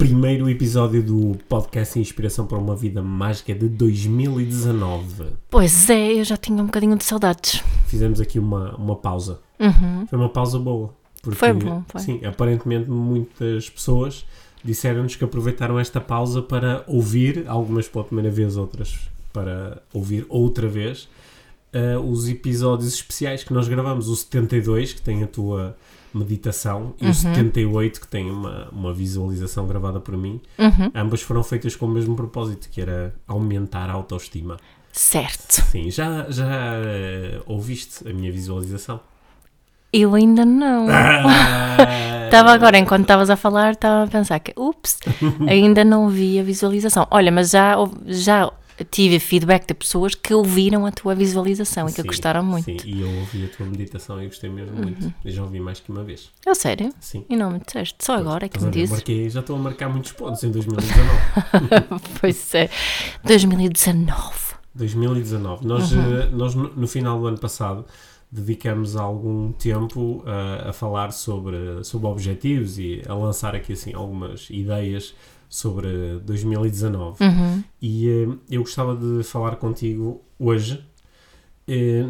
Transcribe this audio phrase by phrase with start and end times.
[0.00, 5.26] Primeiro episódio do podcast Inspiração para uma Vida Mágica de 2019.
[5.50, 7.62] Pois é, eu já tinha um bocadinho de saudades.
[7.86, 9.40] Fizemos aqui uma, uma pausa.
[9.58, 10.06] Uhum.
[10.06, 10.94] Foi uma pausa boa.
[11.20, 12.00] Porque, Foi bom, foi.
[12.00, 14.24] Sim, aparentemente muitas pessoas
[14.64, 18.98] disseram-nos que aproveitaram esta pausa para ouvir, algumas pela primeira vez, outras
[19.34, 21.10] para ouvir outra vez,
[21.74, 24.08] eh, os episódios especiais que nós gravamos.
[24.08, 25.76] O 72, que tem a tua
[26.12, 30.40] meditação, e o 78, que tem uma, uma visualização gravada por mim.
[30.58, 30.90] Uhum.
[30.94, 34.56] Ambas foram feitas com o mesmo propósito, que era aumentar a autoestima.
[34.92, 35.62] Certo.
[35.70, 39.00] Sim, já, já eh, ouviste a minha visualização?
[39.92, 40.86] Eu ainda não.
[40.88, 41.76] Ah!
[42.26, 45.00] Estava agora, enquanto estavas a falar, estava a pensar que, ups,
[45.48, 47.04] ainda não vi a visualização.
[47.10, 47.74] Olha, mas já,
[48.06, 48.52] já
[48.84, 52.64] tive feedback de pessoas que ouviram a tua visualização e que Sim, gostaram muito.
[52.64, 55.12] Sim, e eu ouvi a tua meditação e gostei mesmo muito.
[55.24, 56.30] Eu já ouvi mais que uma vez.
[56.46, 56.92] É sério?
[57.00, 57.24] Sim.
[57.28, 57.96] E não me disseste?
[58.04, 58.90] Só agora é que me a dizes?
[58.90, 61.10] Marquei, já estou a marcar muitos pontos em 2019.
[62.20, 62.68] Pois é.
[63.24, 64.54] 2019.
[64.74, 65.66] 2019.
[65.66, 66.20] Nós, Uhum.
[66.20, 67.84] eh, nós no, no final do ano passado
[68.30, 74.48] dedicamos algum tempo eh, a falar sobre, sobre objetivos e a lançar aqui assim algumas
[74.50, 75.14] ideias
[75.50, 77.22] sobre 2019.
[77.22, 77.64] Uhum.
[77.82, 80.82] E eh, eu gostava de falar contigo hoje
[81.68, 82.02] eh,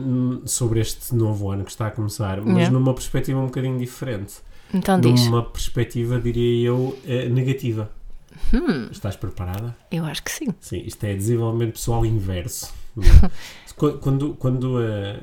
[0.45, 2.71] sobre este novo ano que está a começar, mas Yeah.
[2.71, 4.35] numa perspectiva um bocadinho diferente.
[4.73, 5.25] Então diz.
[5.25, 7.91] Numa perspectiva, diria eu, eh, negativa.
[8.55, 9.77] Hum, Estás preparada?
[9.91, 10.49] eu acho que sim.
[10.61, 12.73] Sim, isto é desenvolvimento pessoal inverso.
[13.77, 14.77] Qu- quando, quando,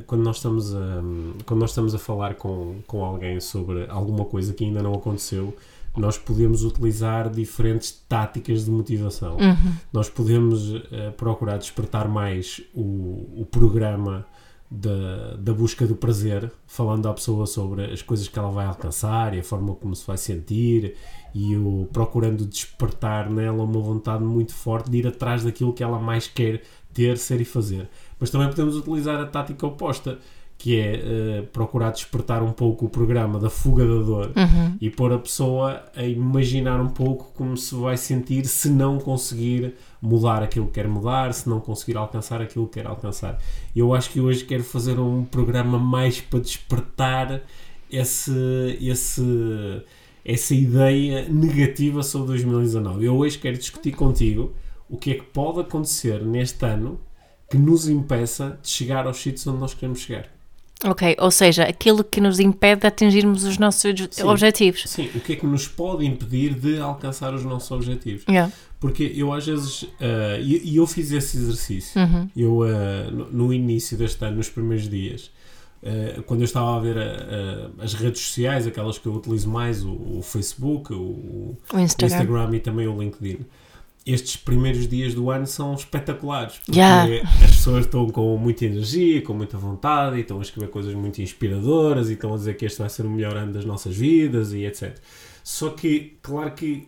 [0.08, 1.02] quando, nós estamos a,
[1.46, 5.56] quando nós estamos a falar com, com alguém sobre alguma coisa que ainda não aconteceu,
[5.98, 9.38] nós podemos utilizar diferentes táticas de motivação.
[9.38, 9.74] Uhum.
[9.92, 14.26] Nós podemos eh, procurar despertar mais o, o programa
[14.70, 19.34] da, da busca do prazer, falando à pessoa sobre as coisas que ela vai alcançar
[19.34, 20.96] e a forma como se vai sentir,
[21.34, 26.00] e o, procurando despertar nela uma vontade muito forte de ir atrás daquilo que ela
[26.00, 26.62] mais quer
[26.94, 27.88] ter, ser e fazer.
[28.20, 30.20] Mas também podemos utilizar a tática oposta,
[30.58, 34.76] que é eh, procurar despertar um pouco o programa da fuga da dor Uhum.
[34.82, 39.76] e pôr a pessoa a imaginar um pouco como se vai sentir se não conseguir
[40.02, 43.40] mudar aquilo que quer mudar, se não conseguir alcançar aquilo que quer alcançar.
[43.76, 47.42] Eu acho que hoje quero fazer um programa mais para despertar
[47.92, 48.32] esse,
[48.82, 49.22] esse,
[50.26, 53.06] essa ideia negativa sobre 2019.
[53.06, 54.54] Eu hoje quero discutir contigo
[54.90, 57.00] o que é que pode acontecer neste ano
[57.50, 60.26] que nos impeça de chegar aos sítios onde nós queremos chegar.
[60.86, 64.24] Ok, ou seja, aquilo que nos impede de atingirmos os nossos Sim.
[64.24, 64.84] objetivos.
[64.86, 68.24] Sim, o que é que nos pode impedir de alcançar os nossos objetivos?
[68.30, 68.54] Yeah.
[68.80, 72.30] Porque eu às vezes, ah, e, e eu fiz esse exercício, Uhum.
[72.38, 75.32] eu ah, no, no início deste ano, nos primeiros dias,
[75.84, 79.50] ah, quando eu estava a ver ah, ah, as redes sociais, aquelas que eu utilizo
[79.50, 82.16] mais, o, o Facebook, o, o O Instagram.
[82.18, 83.40] Instagram e também o LinkedIn.
[84.10, 87.22] Estes primeiros dias do ano são espetaculares porque Yeah.
[87.44, 91.22] as pessoas estão com muita energia, com muita vontade e estão a escrever coisas muito
[91.22, 94.54] inspiradoras e estão a dizer que este vai ser o melhor ano das nossas vidas
[94.54, 94.98] e etc.
[95.44, 96.88] Só que, claro que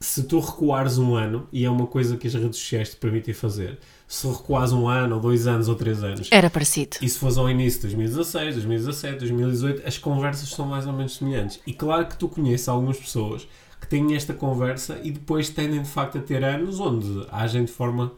[0.00, 3.32] se tu recuares um ano, e é uma coisa que as redes sociais te permitem
[3.32, 6.96] fazer, se recuares um ano, ou dois anos, ou três anos, Era parecido.
[7.00, 11.16] e se fosse ao início de 2016, 2017, 2018, as conversas são mais ou menos
[11.16, 11.58] semelhantes.
[11.66, 13.48] E claro que tu conheces algumas pessoas
[13.84, 17.70] que têm esta conversa e depois tendem de facto a ter anos onde agem de
[17.70, 18.12] forma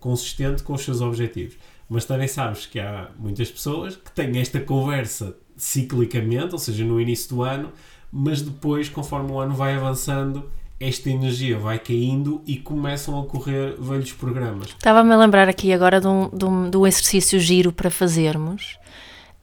[0.00, 1.58] consistente com os seus objetivos.
[1.86, 6.98] Mas também sabes que há muitas pessoas que têm esta conversa ciclicamente, ou seja, no
[6.98, 7.70] início do ano,
[8.10, 10.50] mas depois, conforme o ano vai avançando,
[10.80, 14.68] esta energia vai caindo e começam a ocorrer velhos programas.
[14.70, 18.78] Estava-me a lembrar aqui agora de um, de, um, de um exercício giro para fazermos.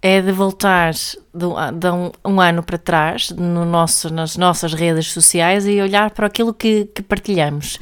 [0.01, 4.73] É de voltar de, um, de um, um ano para trás no nosso, nas nossas
[4.73, 7.77] redes sociais e olhar para aquilo que, que partilhamos.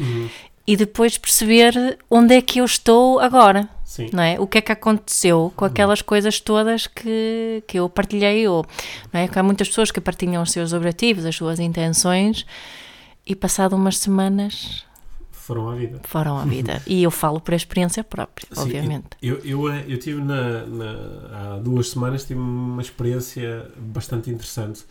[0.65, 3.69] E depois perceber onde é que eu estou agora.
[3.85, 4.09] Sim.
[4.11, 4.39] Não é?
[4.39, 8.47] O que é que aconteceu com aquelas coisas todas que, que eu partilhei?
[8.47, 8.65] Ou,
[9.13, 9.27] não é?
[9.27, 12.45] Que há muitas pessoas que partilham os seus objetivos, as suas intenções,
[13.25, 14.86] e passado umas semanas
[15.47, 16.01] Foram à vida.
[16.03, 16.81] foram à vida.
[16.85, 19.07] E eu falo por experiência própria, Sim, obviamente.
[19.21, 24.83] Eu, eu, eh, eu tive na, na- há duas semanas tive uma experiência bastante interessante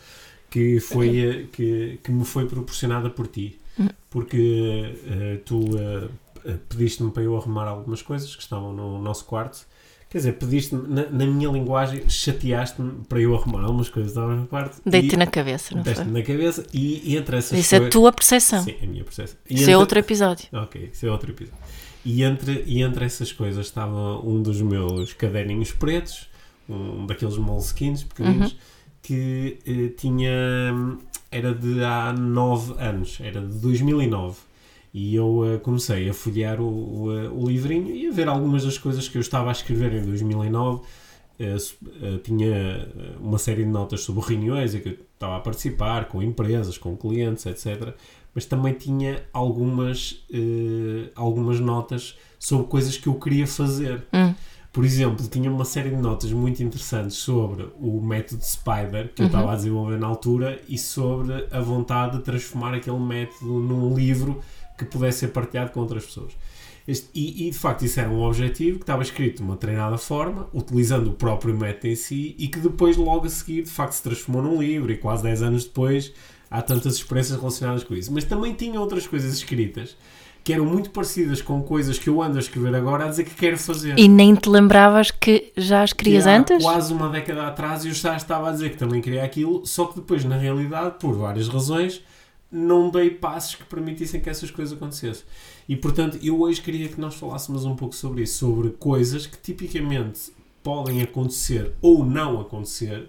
[0.49, 3.61] que foi, eh, que, que me foi proporcionada por ti.
[3.79, 3.89] Hum.
[4.09, 9.67] Porque eh, tu eh, pediste-me para eu arrumar algumas coisas que estavam no nosso quarto.
[10.17, 14.47] Quer dizer, pediste-me, na, na minha linguagem, chateaste-me para eu arrumar algumas coisas estavam no
[14.47, 14.81] quarto.
[14.87, 16.21] Deite na cabeça, não deste-me foi?
[16.23, 18.63] na cabeça e, e entre essas Isso é a coisas- tua percepção.
[18.65, 19.37] Sim, a minha percepção.
[19.47, 20.47] E Isso entre- é outro episódio.
[20.55, 21.61] Ok, isso é outro episódio.
[22.03, 26.31] E entre, e entre essas coisas estava um dos meus caderninhos pretos,
[26.67, 28.59] um daqueles moleskins pequeninos, Uhum.
[29.03, 30.33] que eh, tinha.
[31.31, 34.39] era de há 9 anos, era de 2009.
[34.99, 36.65] E eu eh, comecei a folhear o,
[37.03, 39.93] o, eh, o livrinho e a ver algumas das coisas que eu estava a escrever
[39.93, 40.81] em 2009.
[41.39, 42.89] Eh, su- eh, tinha
[43.21, 46.97] uma série de notas sobre reuniões em que eu estava a participar, com empresas, com
[46.97, 47.93] clientes, etc.
[48.35, 50.25] Mas também tinha algumas,
[51.15, 54.03] algumas notas sobre coisas que eu queria fazer.
[54.15, 54.35] Hum.
[54.73, 59.25] Por exemplo, tinha uma série de notas muito interessantes sobre o método Spider que eu
[59.25, 59.31] Uhum.
[59.33, 64.41] estava a desenvolver na altura e sobre a vontade de transformar aquele método num livro
[64.77, 66.33] que pudesse ser partilhado com outras pessoas.
[66.87, 69.99] Este- e, e, de facto isso era um objetivo que estava escrito de uma treinada
[69.99, 73.93] forma, utilizando o próprio método em si e que depois, logo a seguir, de facto
[73.95, 76.13] se transformou num livro e quase 10 anos depois
[76.49, 78.13] há tantas experiências relacionadas com isso.
[78.13, 79.97] Mas também tinha outras coisas escritas
[80.45, 83.35] que eram muito parecidas com coisas que eu ando a escrever agora a dizer que
[83.35, 83.99] quero fazer.
[83.99, 86.63] E nem te lembravas que já as querias Que antes?
[86.63, 89.97] quase uma década atrás eu já estava a dizer que também queria aquilo, só que
[89.97, 92.01] depois, na realidade, por várias razões,
[92.57, 95.25] não dei passos que permitissem que essas coisas acontecessem.
[95.69, 99.37] E portanto, eu hoje queria que nós falássemos um pouco sobre isso, sobre coisas que
[99.37, 100.33] tipicamente
[100.63, 103.09] podem acontecer ou não acontecer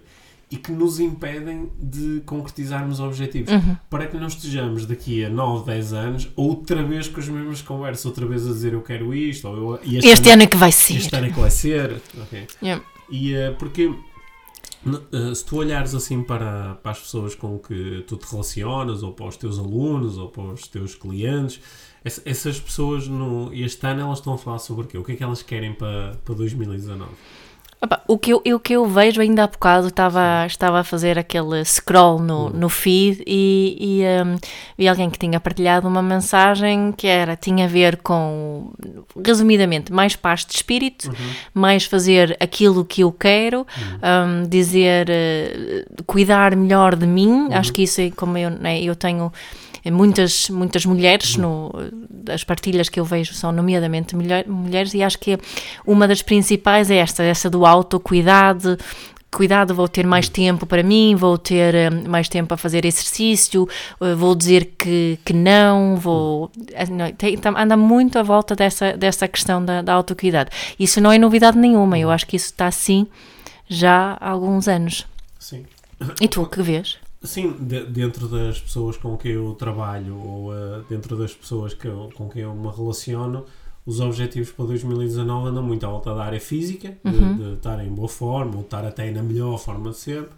[0.50, 3.52] e que nos impedem de concretizarmos objetivos.
[3.52, 3.76] Uhum.
[3.90, 8.06] Para que não estejamos daqui a 9, 10 anos outra vez com as mesmas conversas,
[8.06, 10.72] outra vez a dizer eu quero isto, ou eu, e Este ano é que vai
[10.72, 10.96] ser.
[10.96, 12.00] este ano é que vai ser.
[12.22, 12.46] Ok.
[12.62, 12.84] Yeah.
[13.10, 13.92] E eh, porque
[15.34, 19.26] se tu olhares assim para, para as pessoas com que tu te relacionas, ou para
[19.26, 21.60] os teus alunos, ou para os teus clientes,
[22.04, 24.98] ess- essas pessoas no, este ano elas estão a falar sobre o quê?
[24.98, 27.10] O que é que elas querem para, para 2019?
[27.80, 31.16] Opa, o, que eu, o que eu vejo ainda há bocado, estava, estava a fazer
[31.16, 34.36] aquele scroll no, no feed e, e um,
[34.76, 38.72] vi alguém que tinha partilhado uma mensagem que era, tinha a ver com,
[39.24, 41.08] resumidamente, mais paz de espírito,
[41.54, 43.64] mais fazer aquilo que eu quero,
[44.02, 48.96] um, dizer, eh, cuidar melhor de mim, acho que isso é como eu, né, eu
[48.96, 49.32] tenho
[49.90, 51.70] muitas, muitas mulheres, no,
[52.32, 55.38] as partilhas que eu vejo são nomeadamente mulher, mulheres, e acho que
[55.86, 58.78] uma das principais é esta, essa do autocuidado,
[59.30, 63.68] cuidado, vou ter mais tempo para mim, vou ter eh, mais tempo a fazer exercício,
[64.00, 66.50] eh, vou dizer que, que não, vou...
[66.72, 70.50] eh, tem- tam- anda muito à volta dessa, dessa questão da, da autocuidado.
[70.80, 73.06] Isso não é novidade nenhuma, eu acho que isso está assim
[73.68, 75.06] já há alguns anos.
[75.38, 75.66] Sim.
[76.20, 76.96] E tu, o que vês?
[77.22, 81.86] Sim, de- dentro das pessoas com quem eu trabalho ou eh, dentro das pessoas que
[81.88, 83.44] eu- com quem eu me relaciono,
[83.84, 87.36] os objetivos para 2019 andam muito à volta da área física, de- Uhum.
[87.36, 90.30] de, estar em boa forma ou estar até na melhor forma de sempre,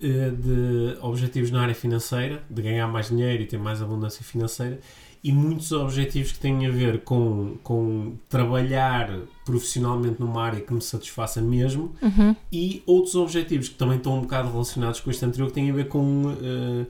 [0.00, 4.80] eh, de objetivos na área financeira, de ganhar mais dinheiro e ter mais abundância financeira,
[5.24, 9.08] e muitos objetivos que têm a ver com, com trabalhar
[9.46, 12.36] profissionalmente numa área que me satisfaça mesmo Uhum.
[12.52, 15.74] e outros objetivos que também estão um bocado relacionados com este anterior que têm a
[15.74, 16.86] ver com eh,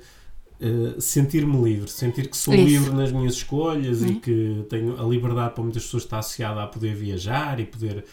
[0.61, 2.65] eh, sentir-me livre, sentir que sou Isso.
[2.65, 4.21] livre nas minhas escolhas e Uhum.
[4.21, 8.05] que tenho a liberdade para muitas pessoas está associada a poder viajar e poder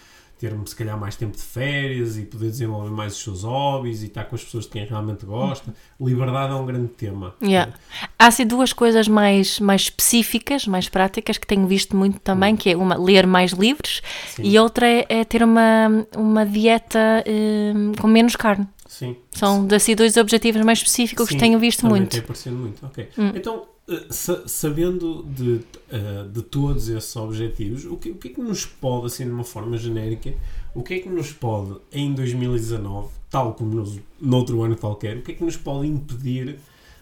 [0.41, 4.07] ter se calhar mais tempo de férias e poder desenvolver mais os seus hobbies e
[4.07, 5.71] estar com as pessoas de quem realmente gosta.
[5.99, 7.35] Liberdade é um grande tema.
[7.43, 7.71] Yeah.
[8.17, 12.71] Há assim duas coisas mais, mais específicas, mais práticas que tenho visto muito também, que
[12.71, 14.41] é uma ler mais livros Sim.
[14.43, 17.23] e outra é, é ter uma, uma dieta
[17.75, 18.67] hum, com menos carne.
[18.87, 19.15] Sim.
[19.31, 22.09] São assim dois objetivos mais específicos Sim, que tenho visto muito.
[22.09, 23.07] tem aparecido muito, ok.
[23.17, 23.31] Hum.
[23.35, 28.41] Então, eh, sabendo de, eh, de todos esses objetivos, o que, o que é que
[28.41, 30.33] nos pode, assim, de uma forma genérica,
[30.73, 35.21] o que é que nos pode, em 2019, tal como nos, noutro ano qualquer, o
[35.21, 36.57] que é que nos pode impedir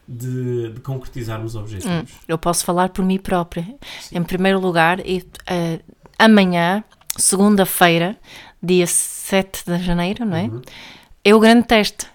[0.08, 2.12] de, de concretizarmos Hum, objetivos?
[2.27, 3.67] eu posso falar por mim própria.
[4.12, 5.79] Em primeiro lugar, eh,
[6.17, 6.84] amanhã,
[7.15, 8.17] segunda-feira,
[8.62, 10.43] dia 7 de janeiro, não é?
[10.43, 10.62] Uhum.
[11.24, 12.08] É o grande teste.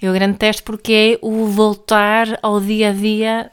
[0.00, 3.51] É o grande teste porque é o voltar ao dia a dia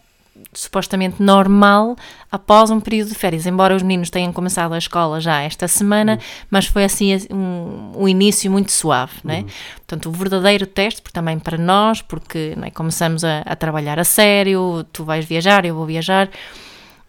[0.54, 1.96] supostamente normal
[2.32, 3.46] após um período de férias.
[3.46, 8.08] Embora os meninos tenham começado a escola já esta semana, mas foi assim um, um
[8.08, 9.46] início muito suave, não é?
[9.78, 14.04] Portanto, o verdadeiro teste, porque também para nós, porque é, começamos a, a trabalhar a
[14.04, 16.30] sério, tu vais viajar, eu vou viajar,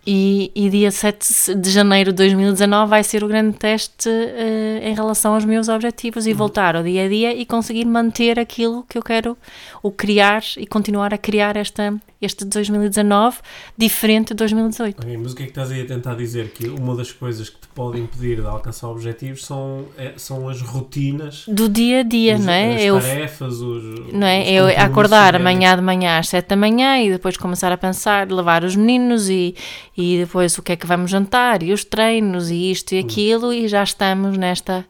[0.07, 4.95] E, e dia 7 de janeiro de 2019 vai ser o grande teste uh, em
[4.95, 6.39] relação aos meus objetivos e uhum.
[6.39, 9.37] voltar ao dia a dia e conseguir manter aquilo que eu quero,
[9.83, 13.39] ou criar e continuar a criar esta, este 2019
[13.77, 15.01] diferente de 2018.
[15.01, 16.51] Okay, mas o que é que estás aí a tentar dizer?
[16.51, 20.61] Que uma das coisas que te pode impedir de alcançar objetivos são, é, são as
[20.61, 22.75] rotinas do dia a dia, os, não é?
[22.75, 24.51] As eu, tarefas, os, não é?
[24.51, 28.65] Eu acordar amanhã de manhã às 7 da manhã e depois começar a pensar, levar
[28.65, 29.55] os meninos e
[29.97, 33.05] e depois o que é que vamos jantar, e os treinos, e isto e uhum.
[33.05, 33.53] aquilo, uhum.
[33.53, 34.87] e já estamos nesta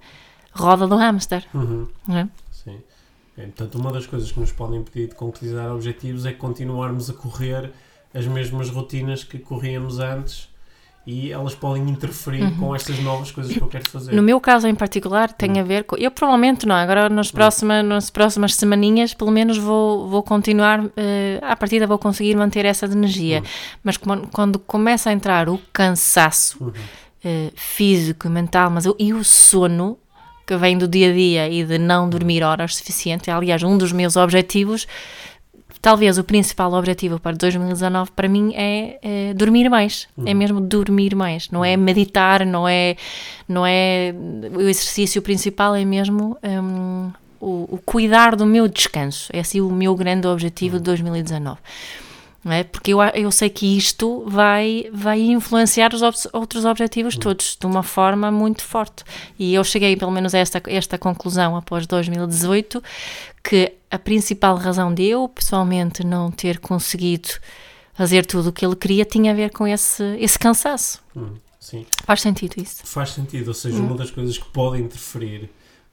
[0.52, 1.44] roda do hamster.
[1.54, 1.88] Uhum.
[2.08, 2.26] É?
[3.36, 7.14] É, portanto, uma das coisas que nos podem impedir de concretizar objetivos é continuarmos a
[7.14, 7.72] correr
[8.12, 10.50] as mesmas rotinas que corríamos antes
[11.06, 12.56] e elas podem interferir uhum.
[12.56, 14.12] com estas novas coisas que eu quero fazer.
[14.14, 15.60] No meu caso em particular tem uhum.
[15.60, 15.96] a ver com...
[15.96, 17.34] Eu provavelmente não, agora nas uhum.
[17.34, 20.90] próximas, nas próximas semaninhas pelo menos vou, vou continuar, uh,
[21.42, 23.44] à partida vou conseguir manter essa energia, uhum.
[23.82, 26.72] mas como, quando começa a entrar o cansaço uh,
[27.54, 29.98] físico e mental mas, e o sono
[30.50, 33.92] que vem do dia a dia e de não dormir horas suficiente, aliás um dos
[33.92, 34.84] meus objetivos
[35.80, 40.08] talvez o principal objetivo para 2019 para mim é, é dormir mais.
[40.16, 40.24] Uhum.
[40.26, 41.48] É mesmo dormir mais.
[41.50, 42.96] Não é meditar, não é,
[43.48, 44.12] não é.
[44.54, 49.30] O exercício principal é mesmo um, o, o, cuidar do meu descanso.
[49.32, 50.82] É assim o meu grande objetivo uhum.
[50.82, 51.58] de 2019.
[52.42, 52.64] Não é?
[52.64, 57.66] Porque eu, eu sei que isto vai, vai influenciar os ob outros objetivos todos de
[57.66, 59.04] uma forma muito forte.
[59.38, 62.82] E eu cheguei, pelo menos, a esta, esta conclusão após 2018,
[63.44, 67.28] que a principal razão de eu, pessoalmente, não ter conseguido
[67.92, 71.02] fazer tudo o que ele queria tinha a ver com esse, esse cansaço.
[71.14, 71.34] Hum.
[72.06, 72.86] Faz sentido isso?
[72.86, 73.86] Faz sentido, ou seja, hum.
[73.86, 75.50] uma das coisas que pode interferir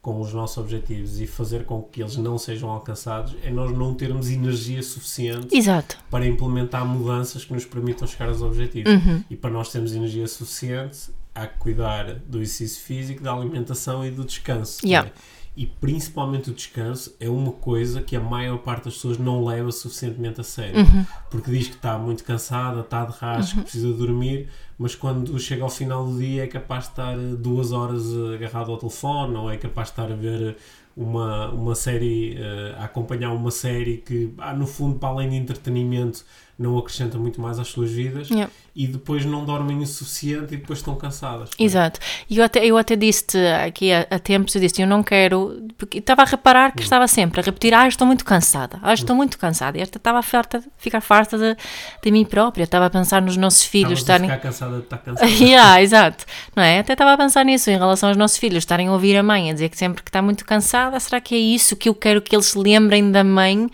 [0.08, 3.94] com os nossos objetivos e fazer com que eles não sejam alcançados é nós não
[3.94, 5.98] termos energia suficiente Exato.
[6.10, 8.90] para implementar mudanças que nos permitam chegar aos objetivos.
[8.90, 9.22] Uhum.
[9.30, 14.10] E para nós termos energia suficiente, há que cuidar do exercício físico, da alimentação e
[14.10, 14.80] do descanso.
[14.82, 15.10] Yeah.
[15.10, 15.14] Né?
[15.58, 19.72] E principalmente o descanso é uma coisa que a maior parte das pessoas não leva
[19.72, 20.82] suficientemente a sério.
[20.82, 21.04] Uhum.
[21.32, 23.64] Porque diz que está muito cansada, está de rasco, uhum.
[23.64, 28.04] precisa dormir, mas quando chega ao final do dia é capaz de estar duas horas
[28.36, 30.58] agarrado ao telefone ou é capaz de estar a ver
[30.96, 35.36] uma, uma série, uh, a acompanhar uma série que, ah, no fundo, para além de
[35.38, 36.24] entretenimento,
[36.58, 38.52] não acrescenta muito mais às suas vidas yeah.
[38.76, 41.52] e depois não dormem o suficiente e depois estão cansadas.
[41.60, 42.00] Exato.
[42.28, 45.68] E eu até, eu até disse aqui há, há tempos, eu disse, eu não quero,
[45.78, 46.84] porque estava a reparar que hum.
[46.84, 49.18] estava sempre a repetir, ah, estou muito cansada, ah, estou hum.
[49.18, 49.78] muito cansada.
[49.78, 51.56] E esta estava a farta, ficar farta de,
[52.02, 54.28] de mim própria, estava a pensar nos nossos filhos estarem...
[54.28, 55.30] a ficar cansada de estar cansada.
[55.30, 56.26] yeah, exato.
[56.56, 56.80] Não é?
[56.80, 59.52] Até estava a pensar nisso, em relação aos nossos filhos, estarem a ouvir a mãe,
[59.52, 62.20] a dizer que sempre que está muito cansada, será que é isso que eu quero
[62.20, 63.70] que eles se lembrem da mãe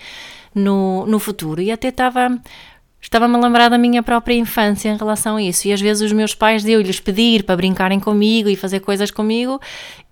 [0.54, 1.62] no, no futuro?
[1.62, 2.38] E até estava
[3.04, 5.68] Estava-me a lembrar da minha própria infância em relação a isso.
[5.68, 9.60] E às vezes os meus pais deu-lhes pedir para brincarem comigo e fazer coisas comigo,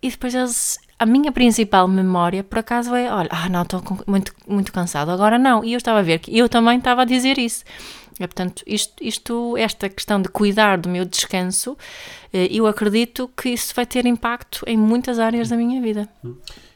[0.01, 0.77] e depois eles.
[0.99, 5.39] A minha principal memória, por acaso, é: olha, ah, não, estou muito, muito cansado, agora
[5.39, 5.63] não.
[5.63, 7.63] E eu estava a ver que eu também estava a dizer isso.
[8.17, 11.75] Portanto, isto, isto, esta questão de cuidar do meu descanso,
[12.31, 16.07] eh, eu acredito que isso vai ter impacto em muitas áreas da minha vida.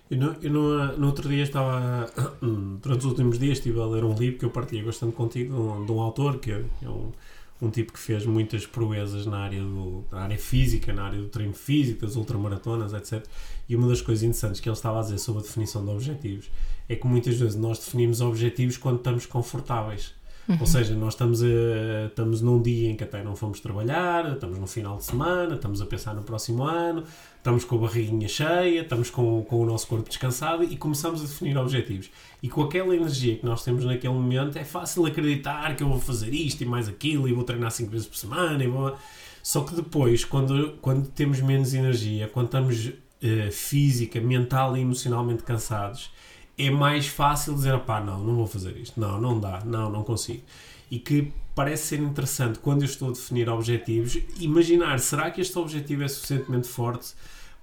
[0.09, 2.05] Eu, no, eu no, no, outro dia estava,
[2.81, 5.59] durante os últimos dias, estive a ler um livro que eu partilhei bastante contigo, de
[5.59, 7.11] um, de um autor que é, é um,
[7.59, 11.27] um tipo que fez muitas proezas na área, do, na área física, na área do
[11.27, 13.25] treino físico, das ultramaratonas, etc.
[13.67, 16.51] E uma das coisas interessantes que ele estava a dizer sobre a definição de objetivos
[16.87, 20.13] é que muitas vezes nós definimos objetivos quando estamos confortáveis.
[20.47, 20.57] Uhum.
[20.59, 24.59] Ou seja, nós estamos, a, estamos num dia em que até não fomos trabalhar, estamos
[24.59, 27.03] no final de semana, estamos a pensar no próximo ano,
[27.37, 31.23] estamos com a barriguinha cheia, estamos com, com o nosso corpo descansado e começamos a
[31.25, 32.11] definir objetivos.
[32.43, 35.99] E com aquela energia que nós temos naquele momento, é fácil acreditar que eu vou
[35.99, 38.63] fazer isto e mais aquilo e vou treinar 5 vezes por semana.
[38.63, 38.95] E vou...
[39.41, 45.43] Só que depois, quando, quando temos menos energia, quando estamos uh, física, mental e emocionalmente
[45.43, 46.11] cansados,
[46.57, 50.03] é mais fácil dizer, pá, não, não vou fazer isto, não, não dá, não, não
[50.03, 50.41] consigo.
[50.89, 55.57] E que parece ser interessante quando eu estou a definir objetivos, imaginar, será que este
[55.57, 57.13] objetivo é suficientemente forte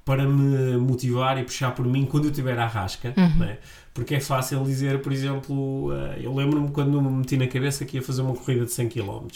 [0.05, 3.39] para me motivar e puxar por mim quando eu estiver à rasca, uhum.
[3.39, 3.59] né?
[3.95, 7.99] porque é fácil dizer, por exemplo, eh, eu lembro-me quando me meti na cabeça que
[7.99, 9.29] ia fazer uma corrida de 100 km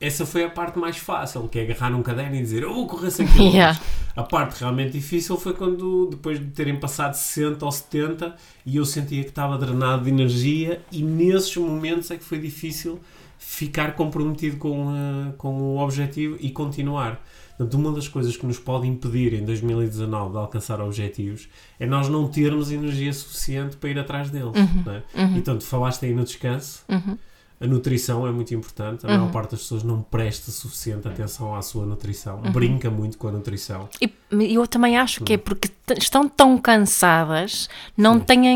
[0.00, 2.86] essa foi a parte mais fácil, que é agarrar um caderno e dizer, eu vou
[2.86, 3.40] correr 100 km.
[3.40, 3.80] Yeah.
[4.14, 8.34] A parte realmente difícil foi quando, depois de terem passado 60 ou 70,
[8.64, 13.00] e eu sentia que estava drenado de energia, e nesses momentos é que foi difícil
[13.38, 17.22] ficar comprometido com, uh, com o objetivo e continuar.
[17.56, 21.48] Portanto, uma das coisas que nos pode impedir em 2019 de alcançar objetivos
[21.80, 24.52] é nós não termos energia suficiente para ir atrás deles.
[24.54, 25.22] Uhum, é?
[25.22, 25.36] uhum.
[25.36, 26.82] Então, falaste aí no descanso.
[26.88, 27.16] Uhum
[27.58, 29.06] A nutrição é muito importante.
[29.06, 29.16] A Uhum.
[29.18, 32.38] maior parte das pessoas não presta suficiente atenção à sua nutrição.
[32.52, 33.88] Brinca muito com a nutrição.
[33.98, 34.12] E
[34.54, 38.46] eu também acho que é porque estão tão cansadas, não têm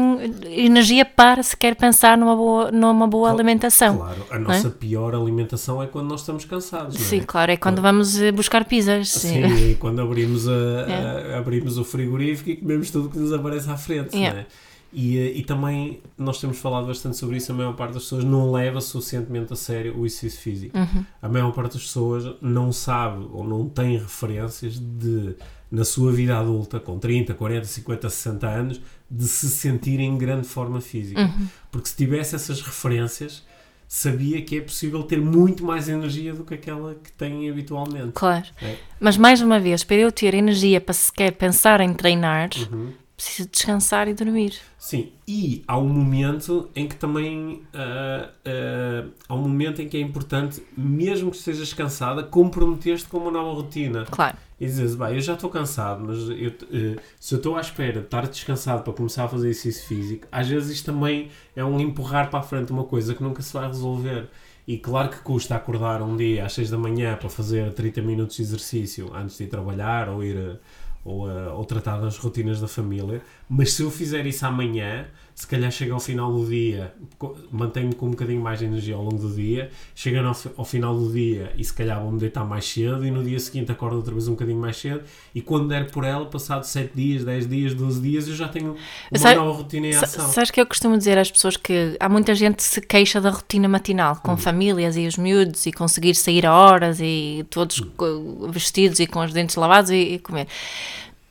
[0.51, 3.97] energia para sequer pensar numa boa, numa boa Cla- alimentação.
[3.99, 6.99] Claro, a nossa pior alimentação é quando nós estamos cansados, é?
[6.99, 9.09] Sim, claro, é quando vamos eh, buscar pizzas.
[9.11, 9.49] Sim.
[9.49, 10.53] Sim, e quando abrimos, a,
[10.89, 11.35] É.
[11.35, 14.47] a- abrimos o frigorífico e comemos tudo que nos aparece à frente, não é?
[14.93, 18.25] E, eh, e também nós temos falado bastante sobre isso, a maior parte das pessoas
[18.25, 20.77] não leva suficientemente a sério o exercício físico.
[20.77, 21.05] Uhum.
[21.23, 25.37] A maior parte das pessoas não sabe ou não tem referências de,
[25.71, 28.81] na sua vida adulta, com 30, 40, 50, 60 anos,
[29.11, 31.21] de se sentir em grande forma física.
[31.23, 31.47] Uhum.
[31.71, 33.45] Porque se tivesse essas referências,
[33.87, 38.13] sabia que é possível ter muito mais energia do que aquela que tem habitualmente.
[38.15, 38.47] Claro.
[38.63, 38.77] É.
[39.01, 42.93] Mas mais uma vez, para eu ter energia para sequer pensar em treinar, Uhum.
[43.21, 44.55] Preciso descansar e dormir.
[44.79, 49.99] Sim, e há um momento em que também ah, ah, há um momento em que
[49.99, 54.07] é importante, mesmo que estejas cansada, comprometer-te com uma nova rotina.
[54.11, 54.39] Claro.
[54.59, 58.01] E dizes, bem, eu já estou cansado, mas eu, eh, se eu estou à espera
[58.01, 61.81] de estar descansado para começar a fazer exercício físico, às vezes isto também é um
[61.81, 64.29] empurrar para a frente uma coisa que nunca se vai resolver.
[64.67, 68.37] E claro que custa acordar um dia às 6 da manhã para fazer 30 minutos
[68.37, 70.61] de exercício antes de ir trabalhar ou ir
[71.05, 75.47] ou, a- ou tratar das rotinas da família, mas se eu fizer isso amanhã, se
[75.47, 79.03] calhar chega ao final do dia, co- mantenho com um bocadinho mais de energia ao
[79.03, 82.67] longo do dia, chega ao, ao final do dia e se calhar vou-me deitar mais
[82.69, 85.03] cedo e no dia seguinte acordo outra vez um bocadinho mais cedo
[85.35, 88.77] e quando der por ela, passado 7 dias, 10 dias, 12 dias, eu já tenho
[89.11, 90.29] uma Sabe- nova rotina em ação.
[90.29, 93.31] Sabes que eu costumo dizer às pessoas que há muita gente que se queixa da
[93.31, 94.21] rotina matinal, Hum.
[94.23, 99.07] com famílias e os miúdos e conseguir sair a horas e todos co- vestidos e
[99.07, 100.47] com os dentes lavados e, e comer.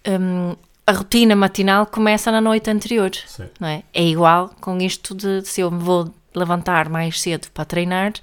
[0.08, 3.84] Hum, a rotina matinal começa na noite anterior, Certo, não é?
[3.94, 8.13] É igual com isto de se eu me vou levantar mais cedo para treinar,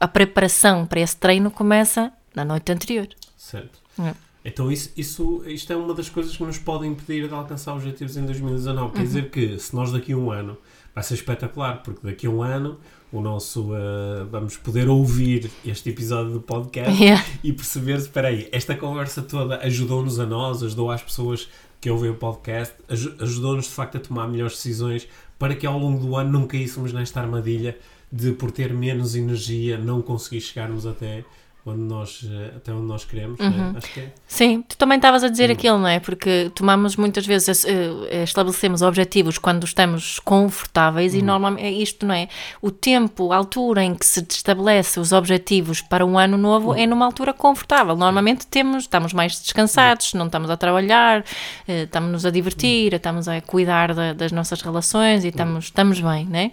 [0.00, 3.08] a preparação para esse treino começa na noite anterior.
[3.36, 3.78] certo.
[3.98, 4.14] É.
[4.44, 8.16] Então isso, isso, isto é uma das coisas que nos pode impedir de alcançar objetivos
[8.16, 8.94] em 2019.
[8.94, 10.56] Quer dizer que se nós daqui a um ano
[10.94, 12.80] vai ser espetacular, porque daqui a um ano
[13.12, 17.24] o nosso eh, vamos poder ouvir este episódio do podcast Yeah.
[17.42, 21.48] e perceber, espera aí, esta conversa toda ajudou-nos a nós, ajudou às pessoas
[21.80, 25.08] que ouvem o podcast, aju- ajudou-nos de facto a tomar melhores decisões
[25.38, 27.76] para que ao longo do ano não caíssemos nesta armadilha
[28.12, 31.24] de por ter menos energia não conseguir chegarmos até
[31.70, 33.38] onde nós, eh, até onde nós queremos.
[33.40, 33.72] né?
[33.76, 34.12] Acho que é.
[34.26, 35.30] Sim, tu também estavas a Hum.
[35.30, 35.98] dizer aquilo, não é?
[36.00, 41.18] Porque tomamos muitas vezes, eh, estabelecemos objetivos quando estamos confortáveis Hum.
[41.18, 42.28] e normalmente é isto, não é?
[42.60, 46.40] O tempo, a altura em que se estabelece os objetivos para um ano Hum.
[46.40, 47.96] novo é numa altura confortável.
[47.96, 51.24] Normalmente temos, estamos mais descansados, não estamos a trabalhar,
[51.66, 56.26] eh, estamos-nos a divertir, estamos a cuidar da- das nossas relações e estamos, estamos bem,
[56.26, 56.50] não é?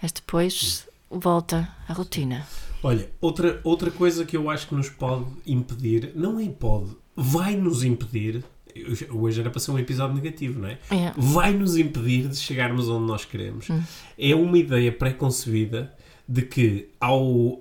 [0.00, 2.46] Mas depois volta a rotina.
[2.82, 7.54] Olha, outra, outra coisa que eu acho que nos pode impedir, não é pode, vai
[7.56, 8.42] nos impedir,
[9.10, 10.78] hoje era para ser um episódio negativo, não é?
[10.90, 11.12] É.
[11.16, 13.68] Vai nos impedir de chegarmos onde nós queremos.
[14.18, 15.92] É uma ideia pré-concebida
[16.28, 17.60] de que ao.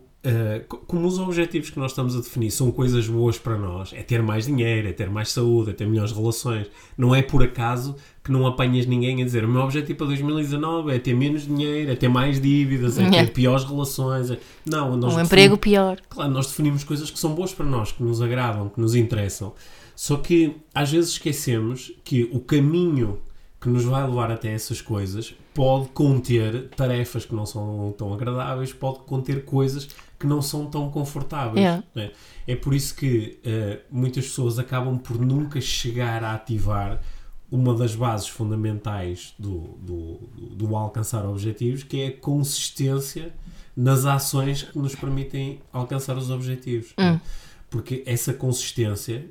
[0.68, 4.04] co- como os objetivos que nós estamos a definir são coisas boas para nós, é
[4.04, 7.96] ter mais dinheiro, é ter mais saúde, é ter melhores relações, não é por acaso
[8.24, 11.92] que não apanhas ninguém a dizer o meu objetivo para 2019 é ter menos dinheiro,
[11.92, 14.30] é ter mais dívidas, é ter piores relações.
[14.30, 15.98] é- Não, nós Um emprego pior.
[16.08, 19.54] Claro, nós definimos coisas que são boas para nós, que nos agradam, que nos interessam.
[19.96, 23.20] Só que às vezes esquecemos que o caminho
[23.60, 28.74] que nos vai levar até essas coisas pode conter tarefas que não são tão agradáveis,
[28.74, 29.88] pode conter coisas
[30.20, 31.64] que não são tão confortáveis.
[31.94, 32.12] Né?
[32.48, 37.00] É por isso que eh, muitas pessoas acabam por nunca chegar a ativar
[37.52, 40.20] uma das bases fundamentais do, do,
[40.56, 43.34] do, alcançar objetivos, que é a consistência
[43.76, 46.94] nas ações que nos permitem alcançar os objetivos.
[46.98, 47.20] Hum.
[47.70, 49.26] Porque essa consistência,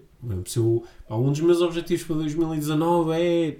[0.44, 3.56] se eu, um dos meus objetivos para 2019 é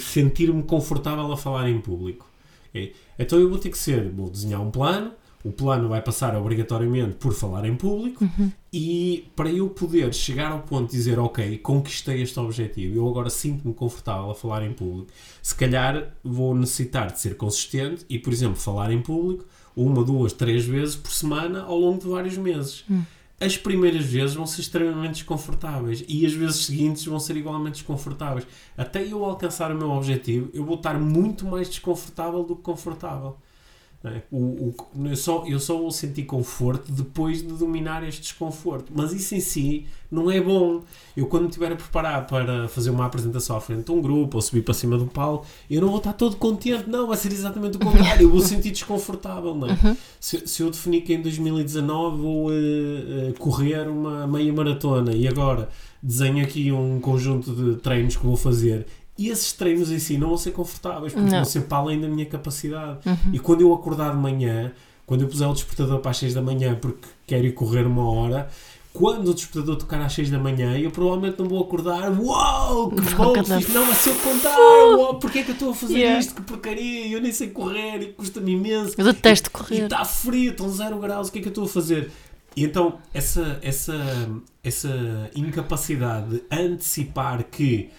[0.00, 2.28] sentir-me confortável a falar em público.
[2.68, 2.92] Ok?
[3.18, 7.14] Então eu vou ter que ser, vou desenhar um plano, o plano vai passar obrigatoriamente
[7.14, 8.24] por falar em público
[8.72, 13.30] e para eu poder chegar ao ponto de dizer ok, conquistei este objetivo, eu agora
[13.30, 15.10] sinto-me confortável a falar em público,
[15.42, 20.32] se calhar vou necessitar de ser consistente e, por exemplo, falar em público uma, duas,
[20.32, 22.84] três vezes por semana ao longo de vários meses.
[23.40, 28.46] As primeiras vezes vão ser extremamente desconfortáveis e as vezes seguintes vão ser igualmente desconfortáveis.
[28.76, 33.38] Até eu alcançar o meu objetivo, eu vou estar muito mais desconfortável do que confortável.
[34.04, 34.22] É?
[34.32, 34.74] o, o-
[35.06, 38.90] eu, só, eu só vou sentir conforto depois de dominar este desconforto.
[38.94, 40.82] Mas isso em si não é bom.
[41.16, 44.38] Eu, quando me estiver a preparar para fazer uma apresentação à frente de um grupo
[44.38, 47.30] ou subir para cima do palco, eu não vou estar todo contente, não, vai ser
[47.32, 48.22] exatamente o contrário.
[48.22, 49.54] Eu vou sentir desconfortável.
[49.54, 49.96] Não é?
[50.18, 55.28] se, se eu definir que em 2019 vou eh, eh, correr uma meia maratona e
[55.28, 55.68] agora
[56.02, 58.86] desenho aqui um conjunto de treinos que vou fazer.
[59.20, 61.36] E esses treinos em si não vão ser confortáveis, porque Não.
[61.36, 62.98] vão ser para além da minha capacidade.
[63.32, 64.72] E quando eu acordar de manhã,
[65.06, 68.08] quando eu puser o despertador para as 6 da manhã porque quero ir correr uma
[68.10, 68.48] hora,
[68.92, 72.10] quando o despertador tocar às 6 da manhã, eu provavelmente não vou acordar.
[72.18, 73.32] Uau, que bom!
[73.72, 74.98] Não, vai ser o contrário!
[74.98, 76.18] Uau, porquê é que eu estou a fazer Yeah.
[76.20, 76.34] isto?
[76.34, 77.06] Que porcaria!
[77.08, 78.94] Eu nem sei correr e custa-me imenso.
[78.96, 79.82] Eu detesto E correr.
[79.84, 82.10] está frio, estão 0 graus, o que é que eu estou a fazer?
[82.56, 83.94] E então, essa, essa,
[84.64, 87.90] essa incapacidade de antecipar que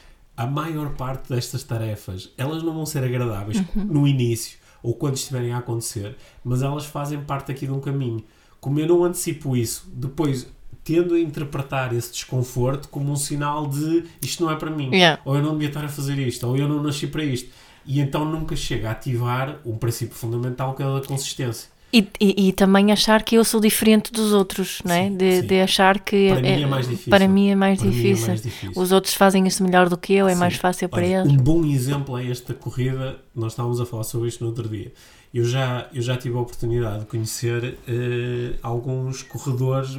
[0.42, 3.84] a maior parte destas tarefas, elas não vão ser agradáveis Uhum.
[3.86, 8.24] no início ou quando estiverem a acontecer, mas elas fazem parte aqui de um caminho.
[8.60, 10.48] Como eu não antecipo isso, depois
[10.84, 15.22] tendo a interpretar esse desconforto como um sinal de isto não é para mim, Yeah.
[15.24, 17.50] ou eu não devia estar a fazer isto, ou eu não nasci para isto.
[17.86, 21.70] E então nunca chega a ativar um princípio fundamental que é o da consistência.
[21.94, 25.10] E, e, e também achar que eu sou diferente dos outros, não é?
[25.10, 25.48] Sim, De, sim.
[25.48, 27.10] de achar que Para mim é mais difícil.
[27.10, 28.28] para mim é mais Para é difícil.
[28.28, 28.82] mais difícil.
[28.82, 30.60] Os outros fazem isso melhor do que eu, é mais Sim.
[30.60, 31.32] fácil para Olha, eles.
[31.34, 34.94] Um bom exemplo é esta corrida, nós estávamos a falar sobre isto no outro dia.
[35.34, 39.98] Eu já, eu já tive a oportunidade de conhecer eh, alguns corredores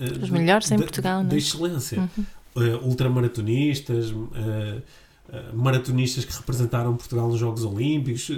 [0.00, 1.34] eh, Os de- melhores em de- Portugal, de, não é?
[1.36, 2.10] de excelência.
[2.56, 4.78] Eh, ultramaratonistas, eh,
[5.32, 8.30] eh, maratonistas que representaram Portugal nos Jogos Olímpicos,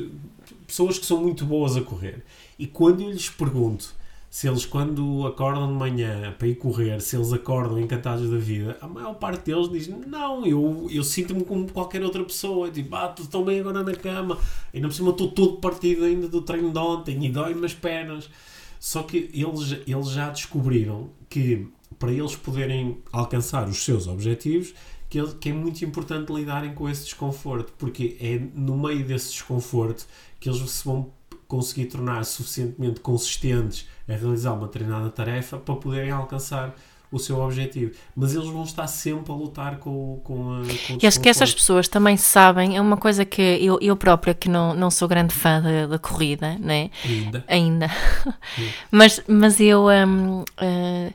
[0.67, 2.23] pessoas que são muito boas a correr.
[2.63, 3.93] E quando eu lhes pergunto
[4.31, 8.79] se eles, quando acordam de manhã para ir correr, se eles acordam encantados da vida,
[8.81, 12.71] a maior parte deles diz: Não, eu, eu sinto-me como qualquer outra pessoa.
[12.71, 14.39] Tipo, ah, estou bem agora na cama,
[14.73, 18.31] ainda por cima estou todo partido ainda do treino de ontem e dói-me as pernas.
[18.79, 21.67] Só que eles, eles já descobriram que
[21.99, 24.73] para eles poderem alcançar os seus objetivos,
[25.11, 30.07] que, que é muito importante lidarem com esse desconforto, porque é no meio desse desconforto
[30.39, 31.11] que eles se vão
[31.53, 36.75] conseguir tornar suficientemente consistentes a realizar uma determinada tarefa para poderem alcançar
[37.11, 37.93] o seu objetivo.
[38.17, 41.53] Mas eles vão estar sempre a lutar com, com, a, com E acho que essas
[41.53, 45.35] pessoas também sabem, é uma coisa que eu, eu própria, que não, não sou grande
[45.35, 46.91] fã da, da corrida, né?
[47.05, 47.45] Ainda.
[47.47, 47.91] ainda,
[48.91, 49.89] mas, mas eu.
[49.89, 51.13] hum, eh,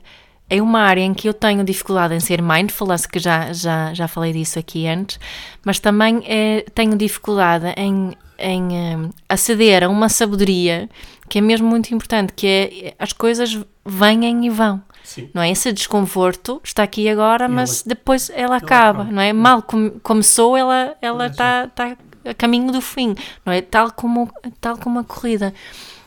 [0.50, 3.92] é uma área em que eu tenho dificuldade em ser mindful, acho que já, já,
[3.94, 5.18] já falei disso aqui antes,
[5.64, 10.88] mas também eh, tenho dificuldade em, em hum, aceder a uma sabedoria
[11.28, 14.82] que é mesmo muito importante, que é as coisas vêm e vão.
[15.04, 15.28] Sim.
[15.34, 15.50] Não é?
[15.50, 19.12] Esse desconforto está aqui agora, E mas ela- depois ela acaba, acaba.
[19.14, 19.32] não é?
[19.32, 23.60] Mal com- começou, ela ela Ela está tá a caminho do fim, não é?
[23.62, 24.30] Tal como
[24.60, 25.52] tal como a corrida.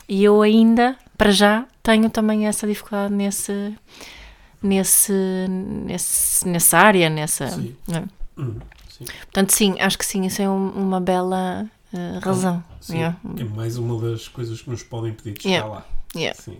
[0.07, 3.73] E eu ainda, para já, tenho também essa dificuldade nesse
[4.61, 5.11] nesse,
[5.49, 7.47] nesse nessa área, nessa.
[7.49, 7.75] Sim.
[7.87, 8.03] não é?
[8.37, 8.55] Hum,
[8.89, 9.05] sim.
[9.21, 12.63] Portanto, sim, acho que sim, isso é um- uma bela eh, razão.
[12.79, 12.95] Sim.
[12.97, 13.17] Yeah.
[13.37, 15.73] É mais uma das coisas que nos podem pedir de chegar Yeah.
[15.75, 15.85] lá.
[16.15, 16.41] Yeah.
[16.41, 16.57] Sim.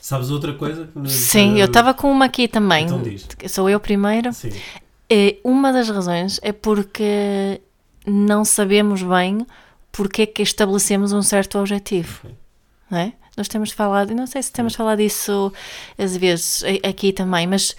[0.00, 0.88] Sabes outra coisa?
[1.06, 2.86] Sim, eu estava com uma aqui também.
[2.86, 3.26] Então diz.
[3.48, 4.32] Sou eu primeiro.
[4.32, 4.50] Sim.
[5.08, 7.60] É, uma das razões é porque
[8.06, 9.46] não sabemos bem
[9.92, 12.20] porque é que estabelecemos um certo objetivo.
[12.24, 12.34] Ok.
[12.90, 13.12] Não é?
[13.36, 15.52] Nós temos falado, e não sei se temos falado disso
[15.98, 17.74] às vezes aqui também, mas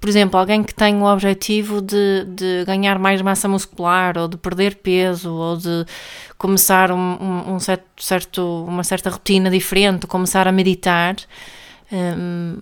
[0.00, 4.36] por exemplo, alguém que tem o objetivo de, de ganhar mais massa muscular ou de
[4.36, 5.86] perder peso ou de
[6.36, 11.16] começar um, um- um certo, certo- uma certa rotina diferente, começar a meditar,
[11.90, 12.58] hum,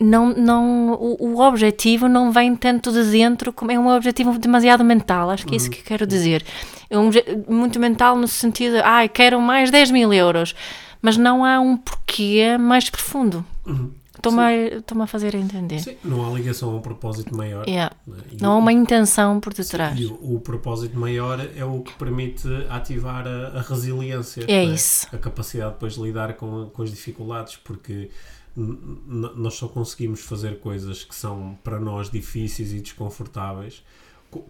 [0.00, 4.84] não, não, o, o objetivo não vem tanto de dentro, como é um objetivo demasiado
[4.84, 6.44] mental, acho que é isso que eu quero dizer.
[6.88, 7.10] É um
[7.48, 10.54] muito mental no sentido de, ah, quero mais 10 mil euros,
[11.02, 13.44] mas não há um porquê mais profundo.
[13.66, 13.92] Uhum.
[14.16, 15.78] Estou-me a, a fazer entender.
[15.78, 17.68] Sim, não há ligação a um propósito maior.
[17.68, 17.94] Yeah.
[18.04, 18.16] né?
[18.40, 19.96] Não há uma intenção por detrás.
[19.98, 24.42] E o, o propósito maior é o que permite ativar a, a resiliência.
[24.48, 24.74] É né?
[24.74, 25.06] isso.
[25.12, 28.10] A capacidade depois de lidar com, com as dificuldades, porque
[28.56, 33.84] nós só conseguimos fazer coisas que são para nós difíceis e desconfortáveis, co-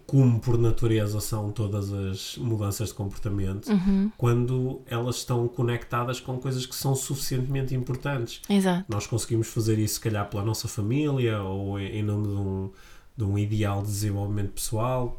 [0.05, 6.37] como por natureza são todas as mudanças de comportamento, Uhum, quando elas estão conectadas com
[6.37, 8.41] coisas que são suficientemente importantes.
[8.49, 8.85] exato.
[8.89, 12.71] Nós conseguimos fazer isso, se calhar, pela nossa família ou em, nome de um,
[13.15, 15.15] de um ideal de desenvolvimento pessoal.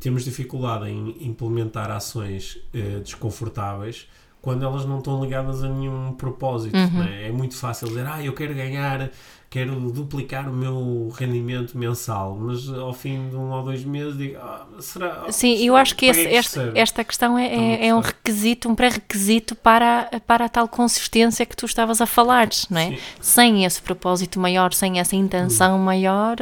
[0.00, 4.06] Temos dificuldade em implementar ações eh, desconfortáveis
[4.40, 6.74] quando elas não estão ligadas a nenhum propósito.
[6.74, 7.28] né?
[7.28, 9.10] É muito fácil dizer, ah, eu quero ganhar,
[9.50, 14.38] quero duplicar o meu rendimento mensal, mas ao fim de um ou dois meses digo,
[14.38, 15.26] ah, será?
[15.32, 18.68] Sim, eu acho que esse- é esta, esta questão é, Então, é, é um requisito,
[18.68, 22.90] um pré-requisito para, a- para a tal consistência que tu estavas a falar, não é?
[22.90, 22.98] Sim.
[23.20, 26.36] Sem esse propósito maior, sem essa intenção maior,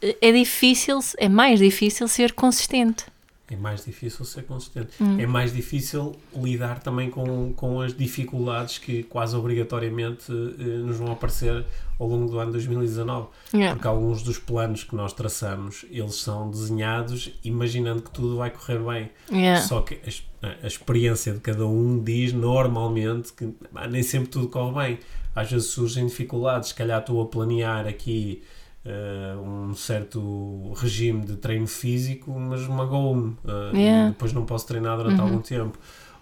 [0.00, 3.04] eh, é difícil, é mais difícil ser consistente.
[3.50, 4.90] É mais difícil ser consistente.
[5.00, 5.18] Hum.
[5.20, 11.12] É mais difícil lidar também com, com as dificuldades que quase obrigatoriamente eh, nos vão
[11.12, 11.64] aparecer
[11.98, 13.28] ao longo do ano 2019.
[13.52, 13.74] Yeah.
[13.74, 18.78] Porque alguns dos planos que nós traçamos, eles são desenhados imaginando que tudo vai correr
[18.78, 19.10] bem.
[19.30, 19.60] Yeah.
[19.60, 19.98] Só que
[20.42, 24.98] a- a experiência de cada um diz normalmente que ah, nem sempre tudo corre bem.
[25.34, 28.42] Às vezes surgem dificuldades, se calhar estou a planear aqui
[28.84, 33.36] eh, um certo regime de treino físico, mas magoou-me.
[33.72, 34.08] e Yeah.
[34.10, 35.78] depois não posso treinar durante algum tempo.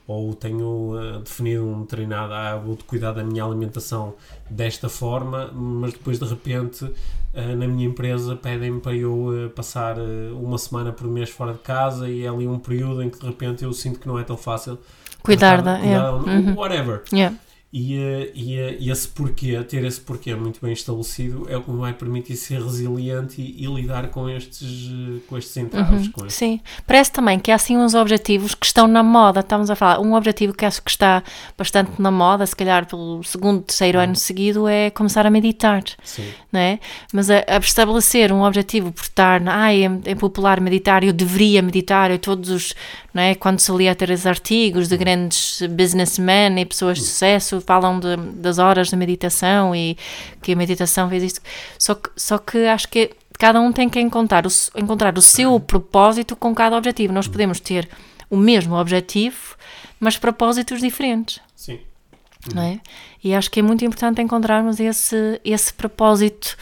[0.07, 4.14] Ou tenho eh, definido um treinado, ah, vou cuidar da minha alimentação
[4.49, 6.90] desta forma, mas depois de repente
[7.33, 9.94] na minha empresa pedem-me para eu passar
[10.33, 13.27] uma semana por mês fora de casa e é ali um período em que de
[13.27, 14.79] repente eu sinto que não é tão fácil
[15.23, 15.79] Cuidar da.
[15.79, 16.11] yeah.
[16.12, 16.55] Uhum.
[16.57, 17.03] whatever.
[17.12, 17.37] Yeah.
[17.72, 21.62] E, eh, e, eh, e esse porquê, ter esse porquê muito bem estabelecido é o
[21.62, 26.06] que me vai permitir ser resiliente e, e lidar com estes, eh, com estes entraves.
[26.06, 29.38] Uhum, Com estes- Sim, parece também que há assim uns objetivos que estão na moda.
[29.38, 31.22] Estamos a falar, um objetivo que acho que está
[31.56, 36.24] bastante na moda, se calhar pelo segundo, terceiro ano seguido, é começar a meditar, Sim.
[36.52, 36.80] não é?
[37.12, 41.62] Mas a, a estabelecer um objetivo por estar, ai, é, é popular meditar, eu deveria
[41.62, 42.74] meditar, eu todos os,
[43.14, 43.37] não é?
[43.37, 48.59] Quando se até os artigos de grandes businessmen e pessoas de sucesso, falam de- das
[48.59, 49.96] horas de meditação e
[50.42, 51.40] que a meditação fez isto.
[51.79, 55.59] Só que, só que acho que cada um tem que encontrar o, encontrar o seu
[55.59, 57.12] propósito com cada objetivo.
[57.12, 57.88] Nós podemos ter
[58.29, 59.57] o mesmo objetivo,
[59.99, 61.81] mas propósitos diferentes, Sim.
[62.55, 62.81] não é?
[63.25, 66.57] E acho que é muito importante encontrarmos esse, esse propósito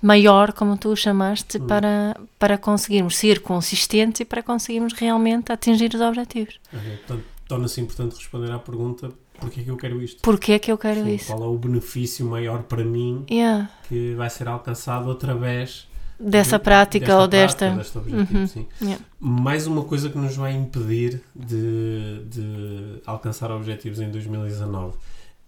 [0.00, 5.94] maior, como tu o chamaste, para, para conseguirmos ser consistentes e para conseguirmos realmente atingir
[5.94, 6.58] os objetivos.
[6.72, 9.10] Ok, Portanto, torna-se importante responder à pergunta
[9.42, 10.22] porque é que eu quero isto?
[10.22, 11.26] Porquê é que eu quero Sim, isso?
[11.26, 13.70] Qual é o benefício maior para mim Yeah.
[13.88, 15.86] que vai ser alcançado através
[16.18, 17.66] Dessa de- prática ou desta.
[17.72, 18.46] prática, deste objetivo, Uhum.
[18.46, 18.66] sim.
[18.80, 19.04] Yeah.
[19.18, 24.96] Mais uma coisa que nos vai impedir de, de alcançar objetivos em 2019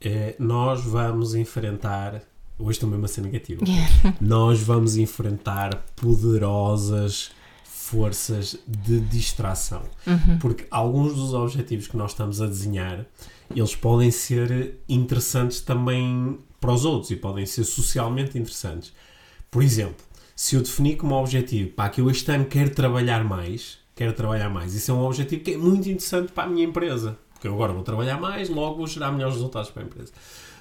[0.00, 2.20] é nós vamos enfrentar.
[2.58, 3.62] Hoje estou mesmo a ser negativo.
[4.20, 7.32] Nós vamos enfrentar poderosas
[7.64, 9.82] forças de distração.
[10.40, 13.04] Porque alguns dos objetivos que nós estamos a desenhar,
[13.54, 18.92] eles podem ser interessantes também para os outros e podem ser socialmente interessantes.
[19.50, 20.04] Por exemplo,
[20.34, 24.48] se eu definir como objetivo, pá, que eu este ano quero trabalhar mais, quero trabalhar
[24.48, 27.18] mais, isso é um objetivo que é muito interessante para a minha empresa.
[27.32, 30.12] Porque eu agora vou trabalhar mais, logo vou gerar melhores resultados para a empresa.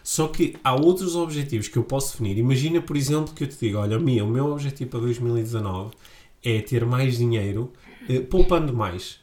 [0.04, 2.38] Só que há outros objetivos que eu posso definir.
[2.38, 5.93] Imagina, por exemplo, que eu te digo, olha, Mia, o meu objetivo para 2019
[6.43, 7.72] é ter mais dinheiro,
[8.10, 9.22] eh, poupando mais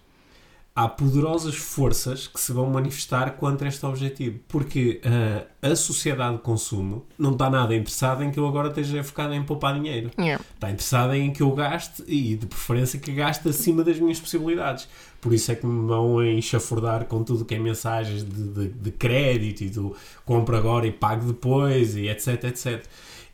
[0.74, 4.38] há poderosas forças que se vão manifestar contra este objetivo.
[4.48, 9.02] Porque ah, a sociedade de consumo não está nada interessada em que eu agora esteja
[9.02, 10.11] focado em poupar dinheiro.
[10.18, 10.42] Yeah.
[10.54, 14.88] Está interessada em que eu gaste e, de preferência, que gaste acima das minhas possibilidades.
[15.20, 18.90] Por isso é que me vão enxafurdar com tudo que é mensagens de, de, de
[18.90, 22.85] crédito e do compro agora e pago depois e etc, etc.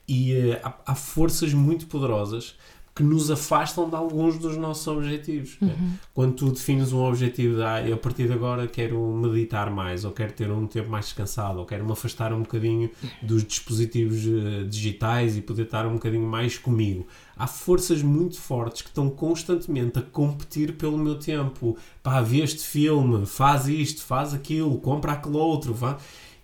[0.09, 2.57] E eh, há, há forças muito poderosas
[2.97, 5.59] que nos afastam de alguns dos nossos objetivos.
[5.61, 5.77] né?
[6.15, 10.03] Quando tu defines um objetivo de ah, eu a partir de agora quero meditar mais,
[10.07, 12.91] ou quero ter um tempo mais descansado, ou quero me afastar um bocadinho
[13.23, 17.07] dos dispositivos eh, digitais e poder estar um bocadinho mais comigo.
[17.37, 21.77] Há forças muito fortes que estão constantemente a competir pelo meu tempo.
[22.03, 25.99] Pá, vê este filme, faz isto, faz aquilo, compra aquele outro, vá.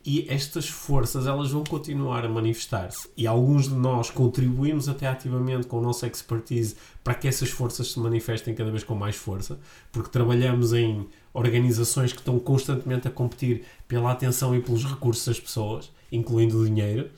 [0.04, 3.08] E estas forças elas vão continuar a manifestar-se.
[3.16, 7.92] E alguns de nós contribuímos até ativamente com a nossa expertise para que essas forças
[7.92, 9.60] se manifestem cada vez com mais força,
[9.92, 15.38] porque trabalhamos em organizações que estão constantemente a competir pela atenção e pelos recursos das
[15.38, 17.08] pessoas, incluindo o dinheiro.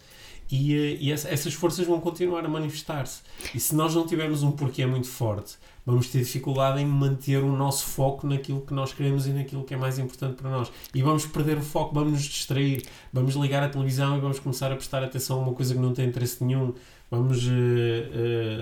[0.50, 3.22] E, eh, e essa- essas forças vão continuar a manifestar-se.
[3.54, 5.54] E se nós não tivermos um porquê muito forte,
[5.86, 9.74] vamos ter dificuldade em manter o nosso foco naquilo que nós queremos e naquilo que
[9.74, 10.72] é mais importante para nós.
[10.94, 14.72] E vamos perder o foco, vamos nos distrair, vamos ligar a televisão e vamos começar
[14.72, 16.74] a prestar atenção a uma coisa que não tem interesse nenhum.
[17.14, 17.50] Vamos eh,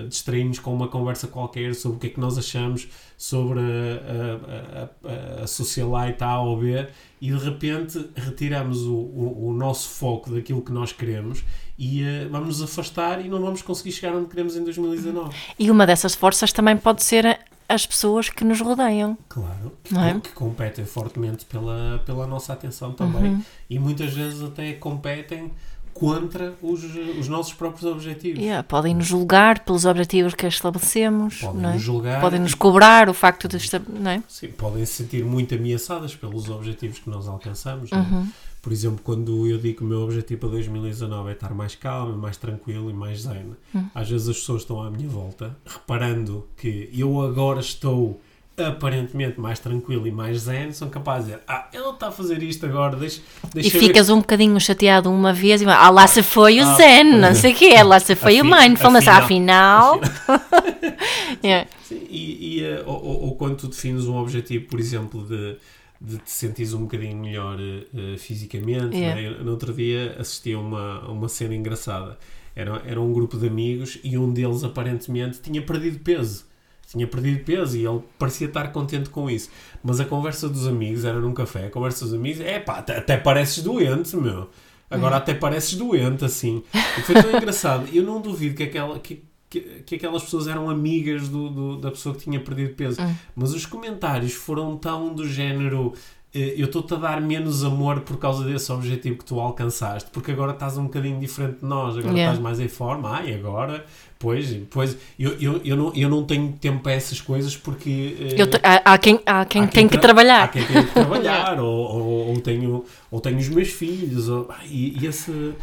[0.03, 2.87] eh, distrair-nos com uma conversa qualquer sobre o que é que nós achamos
[3.17, 6.87] sobre a, a, a, a socialite A ou B
[7.21, 11.43] e de repente retiramos o, o, o nosso foco daquilo que nós queremos
[11.77, 15.33] e eh, vamos nos afastar e não vamos conseguir chegar onde queremos em 2019.
[15.57, 17.39] E uma dessas forças também pode ser
[17.69, 19.17] as pessoas que nos rodeiam.
[19.29, 20.19] Claro, que, é?
[20.19, 23.41] que competem fortemente pela, pela nossa atenção também Uhum.
[23.69, 25.51] e muitas vezes até competem
[25.93, 26.83] contra os,
[27.19, 28.39] os nossos próprios objetivos.
[28.39, 31.73] Yeah, podem nos julgar pelos objetivos que estabelecemos, Podem não é?
[31.73, 33.57] nos julgar podem nos cobrar o facto de
[33.89, 34.23] não é?
[34.27, 37.91] Sim, podem se sentir muito ameaçadas pelos objetivos que nós alcançamos.
[37.91, 37.95] é?
[37.95, 38.27] Uhum.
[38.61, 42.17] Por exemplo, quando eu digo que o meu objetivo para 2019 é estar mais calmo,
[42.17, 43.87] mais tranquilo e mais zen, Uhum.
[43.93, 48.21] às vezes as pessoas estão à minha volta, reparando que eu agora estou
[48.57, 52.41] aparentemente mais tranquilo e mais zen, são capazes de dizer: Ah, ele está a fazer
[52.43, 56.21] isto agora, deixa, E deixa ficas um bocadinho chateado uma vez e ah, lá se
[56.21, 60.01] foi o Ah, Zen, não sei o quê, lá se foi o Mindfulness, afinal- afinal.
[61.43, 61.67] Yeah.
[61.83, 65.57] Sim, e, e, eh, ou, ou- ou quando tu defines um objetivo, por exemplo, de,
[65.99, 68.95] de te sentires um bocadinho melhor eh, fisicamente.
[68.95, 69.15] Yeah.
[69.21, 69.27] né?
[69.27, 72.17] Eu, no outro dia assisti a uma, a uma cena engraçada.
[72.55, 76.45] Era, era um grupo de amigos e um deles aparentemente tinha perdido peso.
[76.93, 79.49] Tinha perdido peso e ele parecia estar contente com isso.
[79.83, 81.65] Mas a conversa dos amigos era num café.
[81.65, 84.49] A conversa dos amigos é pá, até, até pareces doente, meu.
[84.89, 86.63] Agora até pareces doente, assim.
[86.73, 87.87] E foi tão engraçado.
[87.91, 91.89] Eu não duvido que, aquela, que, que, que aquelas pessoas eram amigas do, do- da
[91.89, 93.01] pessoa que tinha perdido peso.
[93.35, 95.93] Mas os comentários foram tão do género.
[96.33, 100.31] Eh, Eu estou-te a dar menos amor por causa desse objetivo que tu alcançaste, porque
[100.31, 102.21] agora estás um bocadinho diferente de nós, agora Yeah.
[102.33, 103.09] estás mais em forma.
[103.09, 103.85] Ai, agora,
[104.17, 108.15] pois, pois eu, eu, eu, não, eu não tenho tempo para essas coisas porque.
[108.19, 110.43] eh, Eu te- há, há quem, há quem Há tem que tra- trabalhar.
[110.43, 114.49] Há quem tem que trabalhar, ou, ou, ou tenho, ou tenho os meus filhos, ou,
[114.65, 115.53] e, e esse,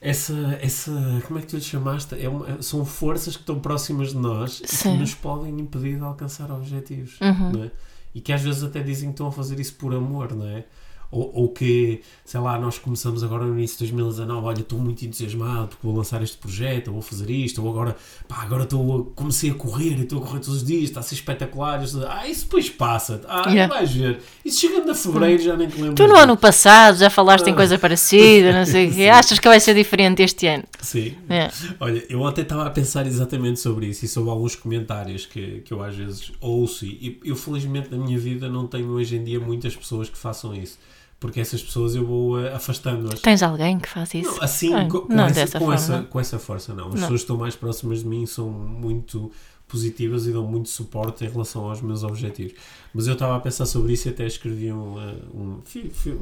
[0.00, 2.14] essa, essa, como é que tu lhe chamaste?
[2.18, 4.96] É uma- são forças que estão próximas de nós e que Sim.
[4.98, 7.52] nos podem impedir de alcançar objetivos, Uhum.
[7.52, 7.70] não é?
[8.14, 10.64] E que às vezes até dizem que estão a fazer isso por amor, não é?
[11.12, 15.04] Ou, ou que, sei lá, nós começamos agora no início de 2019, olha, estou muito
[15.04, 17.96] entusiasmado porque vou lançar este projeto, ou vou fazer isto, ou agora,
[18.28, 21.14] pá, agora estou comecei a correr estou a correr todos os dias, está a ser
[21.16, 21.82] espetacular.
[22.08, 23.74] Ah, isso depois passa, ah, Yeah.
[23.74, 24.20] vais ver.
[24.44, 25.94] Isso chegando a fevereiro já nem te lembro.
[25.96, 27.56] Tu no ano passado já falaste em Ah.
[27.56, 29.08] coisa parecida, não sei o quê.
[29.08, 30.64] Achas que vai ser diferente este ano?
[30.80, 31.14] Sim.
[31.28, 31.50] É.
[31.80, 35.72] Olha, eu ontem estava a pensar exatamente sobre isso e sobre alguns comentários que, que
[35.72, 39.40] eu às vezes ouço e eu felizmente na minha vida não tenho hoje em dia
[39.40, 40.78] muitas pessoas que façam isso.
[41.20, 43.20] Porque essas pessoas eu vou eh, afastando-as.
[43.20, 44.30] Tens alguém que faz isso?
[44.36, 46.86] Não, assim, co- com, não essa, com, essa, com essa força, não.
[46.88, 47.00] As Não.
[47.02, 49.30] pessoas que estão mais próximas de mim são muito
[49.68, 52.54] positivas e dão muito suporte em relação aos meus objetivos.
[52.94, 55.60] Mas eu estava a pensar sobre isso e até escrevi um, eh, um,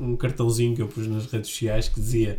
[0.00, 2.36] um cartãozinho que eu pus nas redes sociais que dizia,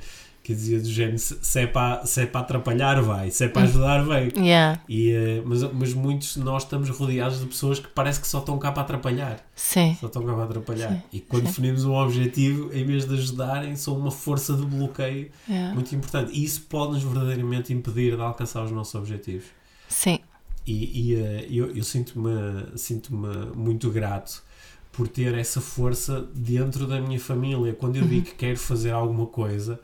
[0.49, 3.61] que dizia do género: se é para se é para atrapalhar, vai, se é para
[3.61, 4.31] ajudar, vem.
[4.35, 4.81] Yeah.
[4.89, 8.39] E, eh, mas, mas muitos de nós estamos rodeados de pessoas que parece que só
[8.39, 9.45] estão cá para atrapalhar.
[9.55, 9.95] Sim.
[9.99, 10.91] Só estão cá para atrapalhar.
[10.91, 11.49] Sim, E quando sim.
[11.49, 15.75] definimos um objetivo, em vez de ajudarem, são uma força de bloqueio Yeah.
[15.75, 16.31] muito importante.
[16.33, 19.45] E isso pode-nos verdadeiramente impedir de alcançar os nossos objetivos.
[19.87, 20.17] Sim.
[20.65, 22.31] E, e, eh, eu, eu sinto-me
[22.75, 23.13] sinto
[23.55, 24.43] muito grato
[24.91, 27.71] por ter essa força dentro da minha família.
[27.73, 28.09] Quando eu Uhum.
[28.09, 29.79] digo que quero fazer alguma coisa,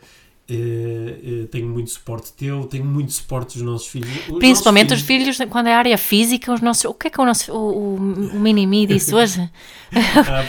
[0.49, 4.09] eh, eh, tenho muito suporte teu, tenho muito suporte dos nossos filhos.
[4.29, 6.85] Os Principalmente nossos os filhos, quando é área física, os nossos.
[6.85, 7.51] O que é que o nosso.
[7.53, 7.95] O, o,
[8.35, 9.49] o mini-me disse hoje?
[9.93, 10.43] Ah,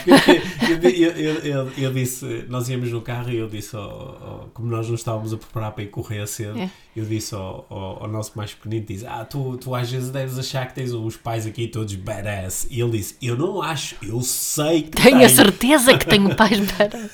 [0.67, 4.67] eu, eu, eu, eu- disse, nós íamos no carro e eu disse, ao- ao- como
[4.69, 6.69] nós nos estávamos a preparar para ir correr cedo, É.
[6.99, 10.37] eu disse ao, ao, ao nosso mais pequenino, diz, ah, tu, tu às vezes deves
[10.37, 12.67] achar que tens os pais aqui todos badass.
[12.69, 16.33] E ele disse, eu não acho, eu sei que Tenho a tenho." certeza que tenho
[16.35, 17.09] pais para.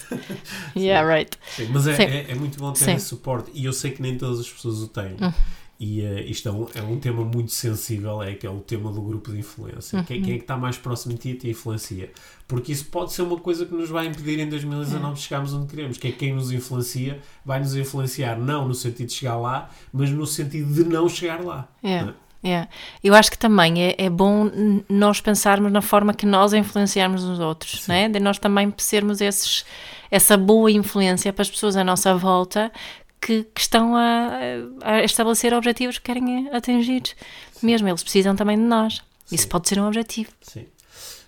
[0.76, 1.38] Yeah, right.
[1.56, 2.94] Sim, mas é, é, é muito bom ter Sim.
[2.96, 5.16] esse suporte e eu sei que nem todas as pessoas o têm.
[5.22, 5.32] Hum.
[5.80, 8.92] E eh, isto é um, é um tema muito sensível, é que é o tema
[8.92, 10.02] do grupo de influência.
[10.04, 10.24] Quem, Uhum.
[10.24, 12.12] quem é que está mais próximo de ti te influencia?
[12.48, 15.68] Porque isso pode ser uma coisa que nos vai impedir em 2019 de chegarmos onde
[15.68, 15.98] queremos.
[15.98, 20.10] Que é quem nos influencia vai nos influenciar não no sentido de chegar lá, mas
[20.10, 21.68] no sentido de não chegar lá.
[21.84, 22.12] Yeah.
[22.12, 22.24] É?
[22.46, 22.70] Yeah.
[23.02, 24.50] Eu acho que também é, é bom
[24.90, 28.10] nós pensarmos na forma que nós influenciarmos os outros, né?
[28.10, 29.66] de nós também sermos esses,
[30.12, 32.70] essa boa influência para as pessoas à nossa volta
[33.26, 34.30] que, que estão a,
[34.82, 37.04] a estabelecer objetivos que querem atingir.
[37.62, 39.02] Mesmo eles precisam também de nós.
[39.32, 39.50] Isso Sim.
[39.50, 40.30] pode ser um objetivo.
[40.42, 40.66] Sim.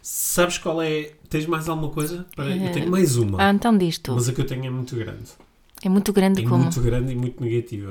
[0.01, 1.11] Sabes qual é?
[1.29, 2.25] Tens mais alguma coisa?
[2.35, 2.55] Para...
[2.55, 3.41] Eu Eh, tenho mais uma.
[3.41, 4.13] Ah, então diz tu.
[4.13, 5.23] Mas a que eu tenho é muito grande.
[5.83, 6.63] É muito grande É como.
[6.63, 7.89] muito grande e muito negativa.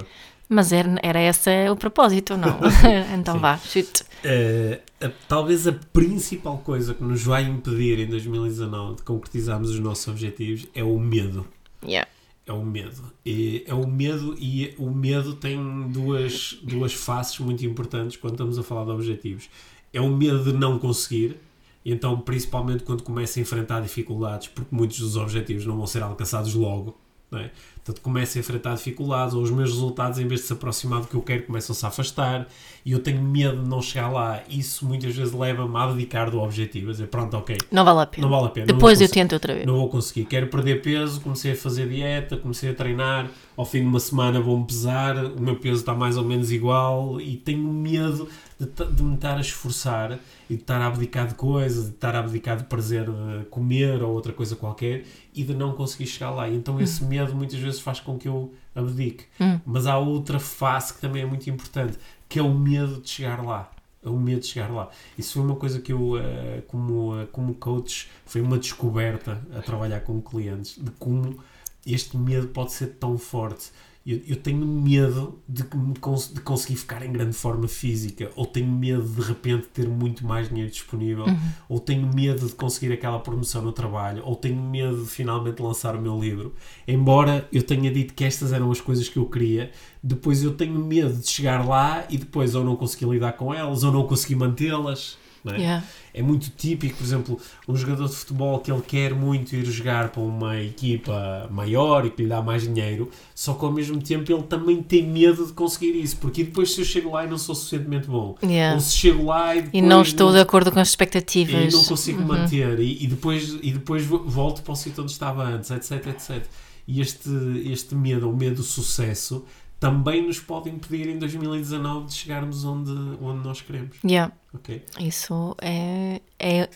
[0.48, 2.60] Mas era, era esse o propósito, não?
[3.18, 3.40] então Sim.
[3.40, 4.04] vá, chute.
[4.22, 9.80] Eh, a- talvez a principal coisa que nos vai impedir em 2019 de concretizarmos os
[9.80, 11.46] nossos objetivos é o medo.
[11.84, 12.08] Yeah.
[12.46, 13.10] É o medo.
[13.24, 18.58] E é o medo e o medo tem duas, duas faces muito importantes quando estamos
[18.58, 19.48] a falar de objetivos.
[19.92, 21.36] É o medo de não conseguir,
[21.84, 26.54] então principalmente quando começa a enfrentar dificuldades, porque muitos dos objetivos não vão ser alcançados
[26.54, 26.98] logo.
[27.30, 27.50] não é?
[27.84, 31.06] Portanto, começo a enfrentar dificuldades, ou os meus resultados, em vez de se aproximar do
[31.06, 32.48] que eu quero, começam-se a afastar,
[32.82, 34.40] e eu tenho medo de não chegar lá.
[34.48, 38.06] Isso muitas vezes leva-me a dedicar do objetivo, a dizer, pronto, ok, Não vale a
[38.06, 38.26] pena.
[38.26, 38.66] não vale a pena.
[38.66, 39.66] Depois eu tento outra vez.
[39.66, 40.24] não vou conseguir.
[40.24, 43.30] Quero perder peso, comecei a fazer dieta, comecei a treinar.
[43.54, 47.20] Ao fim de uma semana vou-me pesar, o meu peso está mais ou menos igual
[47.20, 48.26] e tenho medo
[48.58, 52.14] de, de me estar a esforçar e de estar a abdicar de coisas, de estar
[52.14, 56.30] a abdicar de prazer de comer ou outra coisa qualquer e de não conseguir chegar
[56.30, 56.48] lá.
[56.48, 59.24] Então esse medo muitas vezes faz com que eu abdique.
[59.64, 61.98] Mas há outra face que também é muito importante,
[62.28, 63.70] que é o medo de chegar lá.
[64.04, 64.90] É o medo de chegar lá.
[65.16, 69.62] Isso foi uma coisa que eu, eh, como, eh, como coach, foi uma descoberta a
[69.62, 71.42] trabalhar com clientes, de como
[71.86, 73.70] este medo pode ser tão forte.
[74.06, 75.64] Eu, eu tenho medo de,
[75.98, 79.88] cons- de conseguir ficar em grande forma física, ou tenho medo de de repente ter
[79.88, 81.24] muito mais dinheiro disponível,
[81.68, 85.96] ou tenho medo de conseguir aquela promoção no trabalho, ou tenho medo de finalmente lançar
[85.96, 86.52] o meu livro.
[86.86, 89.70] Embora eu tenha dito que estas eram as coisas que eu queria,
[90.02, 93.82] depois eu tenho medo de chegar lá e depois ou não conseguir lidar com elas,
[93.84, 95.16] ou não conseguir mantê-las.
[95.44, 95.58] Não é?
[95.58, 95.84] Yeah.
[96.14, 97.38] É muito típico, por exemplo,
[97.68, 102.10] um jogador de futebol que ele quer muito ir jogar para uma equipa maior e
[102.10, 105.52] que lhe dá mais dinheiro, só que ao mesmo tempo ele também tem medo de
[105.52, 108.74] conseguir isso, porque depois se eu chego lá e não sou suficientemente bom, Yeah.
[108.74, 111.72] ou se chego lá e, E não estou de acordo com as e expectativas.
[111.74, 115.42] não consigo manter e, e depois, e depois vo- volto para o sítio onde estava
[115.44, 116.42] antes, etc, etc.
[116.86, 117.28] E este,
[117.66, 119.44] este medo, o medo do sucesso,
[119.80, 123.96] também nos pode impedir em 2019 de chegarmos onde, onde nós queremos.
[124.04, 124.32] Yeah.
[124.52, 124.82] ok?
[125.00, 126.68] Isso é, é.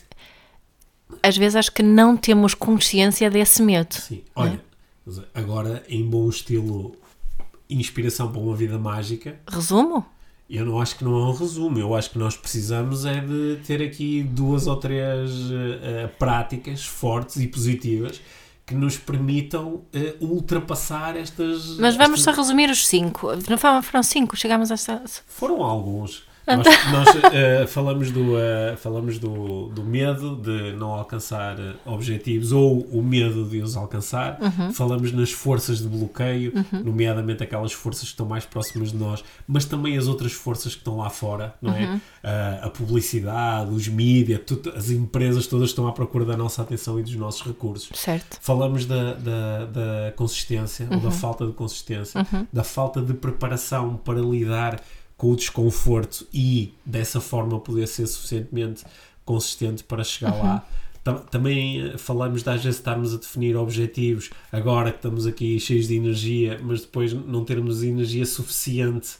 [1.23, 3.95] Às vezes acho que não temos consciência desse medo.
[3.95, 4.63] Sim, olha,
[5.05, 6.95] mas agora em bom estilo
[7.69, 10.05] inspiração para uma vida mágica, Resumo?
[10.49, 13.59] eu não acho que não é um resumo, eu acho que nós precisamos é de
[13.65, 18.19] ter aqui duas ou três eh, práticas fortes e positivas
[18.69, 21.77] que nos permitam eh, ultrapassar estas.
[21.79, 23.29] Mas vamos só estas- resumir os cinco.
[23.49, 25.01] Não foram, foram cinco, chegámos a essa.
[25.27, 26.28] Foram alguns.
[26.57, 26.91] Nós, tá.
[26.91, 32.81] nós, eh, falamos, do, eh, falamos do, do medo de não alcançar eh, objetivos ou
[32.91, 34.39] o medo de os alcançar.
[34.41, 34.73] Uhum.
[34.73, 39.65] Falamos nas forças de bloqueio, nomeadamente aquelas forças que estão mais próximas de nós, mas
[39.65, 41.85] também as outras forças que estão lá fora, não é?
[41.85, 42.01] Uhum.
[42.23, 44.41] Ah, a publicidade, os mídias,
[44.75, 47.89] as empresas todas estão à procura da nossa atenção e dos nossos recursos.
[47.97, 48.37] Certo.
[48.41, 54.19] Falamos da, da, da consistência, ou da falta de consistência, da falta de preparação para
[54.19, 54.81] lidar
[55.19, 58.85] com o desconforto e dessa forma poder ser suficientemente
[59.25, 60.65] consistente para chegar lá.
[61.03, 65.59] Tam- Também eh, falamos de às vezes estarmos a definir objetivos agora que estamos aqui
[65.59, 69.17] cheios de energia, mas depois não termos energia suficiente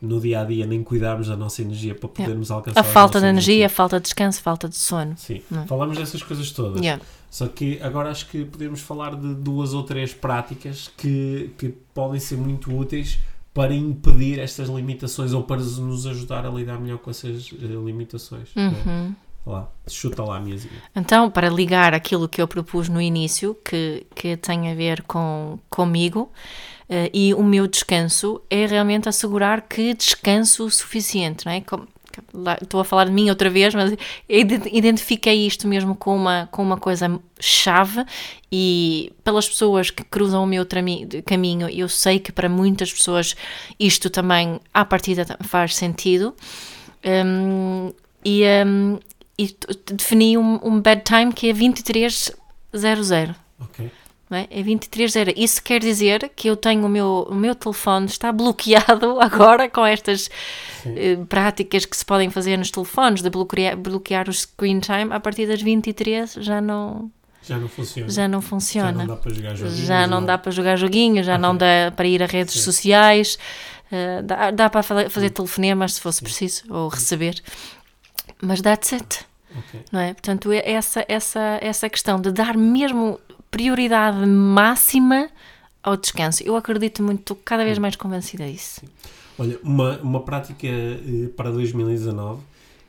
[0.00, 3.26] no dia a dia, nem cuidarmos da nossa energia para podermos alcançar A falta de
[3.26, 5.14] nossos energia, a falta de descanso, falta de sono.
[5.16, 5.66] Sim, Não é?
[5.66, 6.80] falamos dessas coisas todas.
[6.80, 7.02] Yeah.
[7.30, 12.18] Só que agora acho que podemos falar de duas ou três práticas que, que podem
[12.20, 13.18] ser muito úteis
[13.54, 18.48] para impedir estas limitações ou para nos ajudar a lidar melhor com essas eh, limitações.
[18.56, 18.60] é?
[18.60, 19.14] Uhum.
[19.46, 20.72] Lá, chuta lá, minhazinha.
[20.96, 25.58] Então, para ligar aquilo que eu propus no início, que, que tem a ver com
[25.70, 26.32] comigo,
[26.88, 31.60] eh, e o meu descanso, é realmente assegurar que descanso o suficiente, não é?
[31.60, 31.86] Como-
[32.62, 33.92] estou a falar de mim outra vez, mas
[34.28, 38.04] ide- identifiquei isto mesmo com uma, com uma coisa chave
[38.50, 40.66] e pelas pessoas que cruzam o meu
[41.24, 43.34] caminho, eu sei que para muitas pessoas
[43.78, 46.34] isto também, à partida, faz sentido.
[47.04, 47.92] Hum,
[48.24, 48.98] e, hum,
[49.38, 49.54] e
[49.92, 52.32] defini um, um bedtime que é 2300.
[53.60, 53.90] Ok?
[54.30, 54.46] Não é?
[54.50, 55.34] é 2300.
[55.36, 59.84] Isso quer dizer que eu tenho o meu, o meu telefone está bloqueado agora com
[59.84, 60.30] estas
[60.86, 65.20] eh, práticas que se podem fazer nos telefones de bloquear, bloquear o screen time a
[65.20, 67.10] partir das 23 já não,
[67.42, 68.10] Já não funciona.
[68.10, 68.92] já não Já funciona.
[68.92, 69.78] não dá para jogar joguinhos.
[69.86, 71.58] Já não dá para jogar joguinhos, já não Ok.
[71.58, 72.60] dá para ir a redes Sim.
[72.60, 73.38] sociais,
[73.92, 77.34] eh, dá, dá para fa- fazer telefonemas se fosse preciso, ou receber,
[78.42, 79.20] mas that's it,
[79.56, 79.80] Ok.
[79.92, 80.14] não é?
[80.14, 83.20] Portanto, é essa, essa, essa questão de dar mesmo
[83.54, 85.30] prioridade máxima
[85.80, 88.82] ao descanso, eu acredito muito, estou cada vez mais convencida disso.
[89.38, 92.42] Olha, uma, uma prática eh, para 2019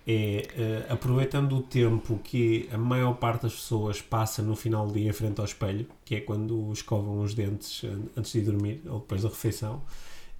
[0.08, 4.94] é eh, aproveitando o tempo que a maior parte das pessoas passa no final do
[4.94, 8.82] dia em frente ao espelho, que é quando escovam os dentes eh, antes de dormir
[8.88, 9.84] ou depois da refeição,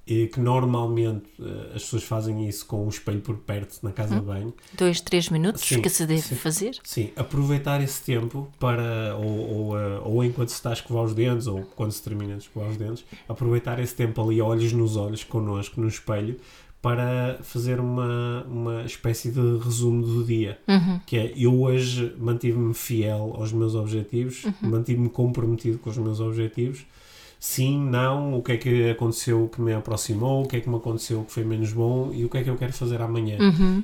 [0.08, 4.16] e que normalmente eh, as pessoas fazem isso com o espelho por perto na casa
[4.20, 4.54] de banho.
[4.78, 6.36] Dois, três minutos Sim, que se deve sim.
[6.36, 6.78] fazer.
[6.84, 11.14] Sim, aproveitar esse tempo para, ou, ou, eh, ou enquanto se está a escovar os
[11.16, 14.96] dentes, ou quando se termina de escovar os dentes, aproveitar esse tempo ali, olhos nos
[14.96, 16.40] olhos, connosco, no espelho,
[16.84, 20.60] para fazer uma, uma espécie de resumo do dia.
[20.68, 21.00] Uhum.
[21.08, 24.54] Que é, eu hoje mantive-me fiel aos meus objetivos, Uhum.
[24.70, 26.86] mantive-me comprometido com os meus objetivos.
[27.48, 30.78] Sim, não, o que é que aconteceu que me aproximou, o que é que me
[30.78, 33.38] aconteceu que foi menos bom e o que é que eu quero fazer amanhã.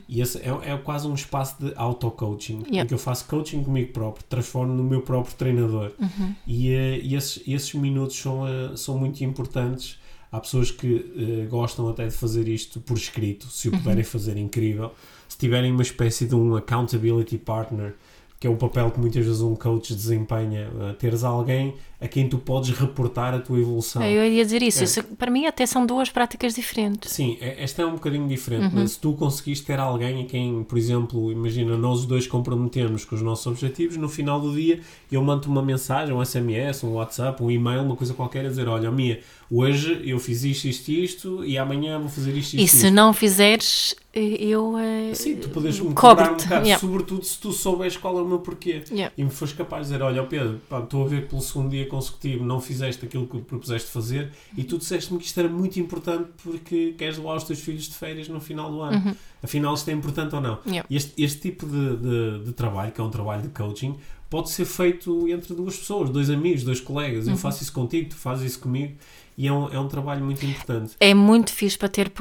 [0.09, 2.79] E esse é, é quase um espaço de auto-coaching, Uhum.
[2.79, 5.91] Em que eu faço coaching comigo próprio, transformo no meu próprio treinador.
[5.99, 6.35] Uhum.
[6.47, 9.99] E, eh, e esses, esses minutos são, eh, são muito importantes.
[10.31, 13.75] Há pessoas que eh, gostam até de fazer isto por escrito, se Uhum.
[13.75, 14.91] o puderem fazer, incrível.
[15.29, 17.93] Se tiverem uma espécie de um accountability partner,
[18.39, 22.27] que é o papel que muitas vezes um coach desempenha, eh, teres alguém a quem
[22.27, 24.01] tu podes reportar a tua evolução.
[24.03, 24.81] Eu ia dizer isso.
[24.81, 24.83] É.
[24.85, 27.11] Isso, para mim, até são duas práticas diferentes.
[27.11, 28.63] Sim, é- esta é um bocadinho diferente.
[28.73, 28.81] Uhum.
[28.81, 33.05] mas Se tu conseguiste ter alguém a quem, por exemplo, imagina, nós os dois comprometemos
[33.05, 34.79] com os nossos objetivos, no final do dia
[35.11, 38.67] eu mando uma mensagem, um SMS, um WhatsApp, um e-mail, uma coisa qualquer, a dizer:
[38.67, 42.63] Olha, Mia, hoje eu fiz isto, isto e isto, e amanhã vou fazer isto, E
[42.63, 42.77] isto.
[42.77, 42.95] se isto.
[42.95, 44.77] não fizeres, eu.
[44.77, 46.79] eh, Sim, tu podes me cobrar um bocado, Yeah.
[46.79, 48.83] sobretudo se tu souberes qual é o meu porquê.
[48.91, 49.13] Yeah.
[49.17, 51.85] E me fores capaz de dizer: Olha, Pedro, pá, estou a ver pelo segundo dia
[51.91, 56.29] consecutivo não fizeste aquilo que propuseste fazer e tu disseste-me que isto era muito importante
[56.41, 59.15] porque queres levar os teus filhos de férias no final do ano.
[59.43, 60.59] Afinal, isto é importante ou não?
[60.65, 60.87] Yeah.
[60.89, 63.97] Este, este tipo de, de, de trabalho, que é um trabalho de coaching,
[64.29, 67.27] pode ser feito entre duas pessoas, dois amigos, dois colegas.
[67.27, 68.95] Eu faço isso contigo, tu fazes isso comigo
[69.37, 70.93] e é um, é um trabalho muito importante.
[70.99, 72.11] É muito fixe para ter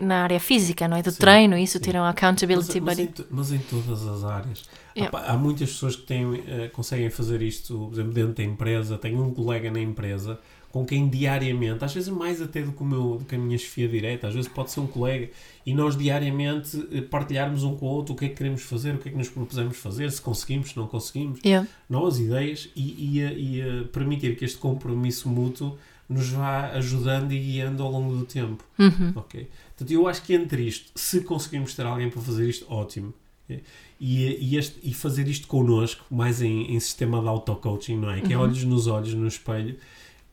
[0.00, 1.02] na área física, não é?
[1.02, 1.84] Do Sim, treino, isso, sim.
[1.84, 3.10] ter um Mas, accountability mas, buddy.
[3.20, 4.64] em, mas em todas as áreas.
[4.94, 5.10] Há Yeah.
[5.10, 8.98] pa- Há, muitas pessoas que têm, eh, conseguem fazer isto, por exemplo, dentro da empresa.
[8.98, 10.38] Tenho um colega na empresa
[10.70, 13.58] com quem diariamente, às vezes mais até do que, o meu, do que a minha
[13.58, 15.28] chefia direta, às vezes pode ser um colega,
[15.66, 18.94] e nós diariamente eh, partilharmos um com o outro o que é que queremos fazer,
[18.94, 21.68] o que é que nos propusemos fazer, se conseguimos, se não conseguimos, Yeah.
[21.90, 23.20] novas ideias e, e,
[23.60, 25.76] e permitir que este compromisso mútuo
[26.08, 28.64] nos vá ajudando e guiando ao longo do tempo.
[28.78, 29.12] Uhum.
[29.16, 29.48] Ok?
[29.76, 33.12] Portanto, eu acho que entre isto, se conseguirmos ter alguém para fazer isto, ótimo.
[33.48, 33.60] E,
[34.00, 38.20] e, este, e fazer isto connosco, mais em, em sistema de auto-coaching, não é?
[38.20, 39.76] Que é olhos nos olhos, no espelho,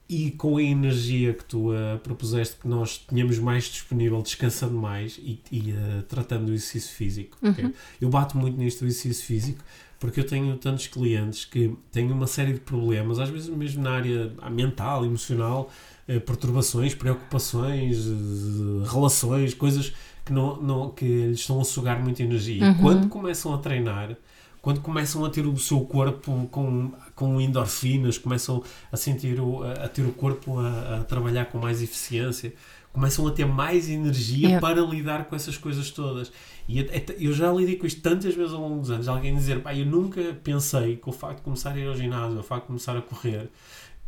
[0.08, 5.20] e com a energia que tu ah, propuseste que nós tenhamos mais disponível, descansando mais
[5.20, 7.38] e, e, ah, tratando do exercício físico.
[7.44, 7.72] ok?
[8.02, 9.64] Eu bato muito nisto do exercício físico
[10.00, 13.92] porque eu tenho tantos clientes que têm uma série de problemas, às vezes mesmo na
[13.92, 15.70] área mental, emocional,
[16.08, 19.94] eh, perturbações, preocupações, eh, relações, coisas
[20.26, 22.72] que, não, não, que lhes estão a sugar muita energia.
[22.72, 24.16] E quando começam a treinar,
[24.62, 28.62] quando começam a ter o seu corpo com, com endorfinas, começam
[28.92, 32.54] a sentir o, a, ter o corpo a, a trabalhar com mais eficiência,
[32.92, 36.32] começam a ter mais energia para lidar com essas coisas todas.
[36.68, 36.86] E
[37.18, 39.08] eu já lidei com isto tantas vezes ao longo dos anos.
[39.08, 42.40] Alguém dizer, pá, eu nunca pensei que o facto de começar a ir ao ginásio,
[42.40, 43.50] o facto de começar a correr,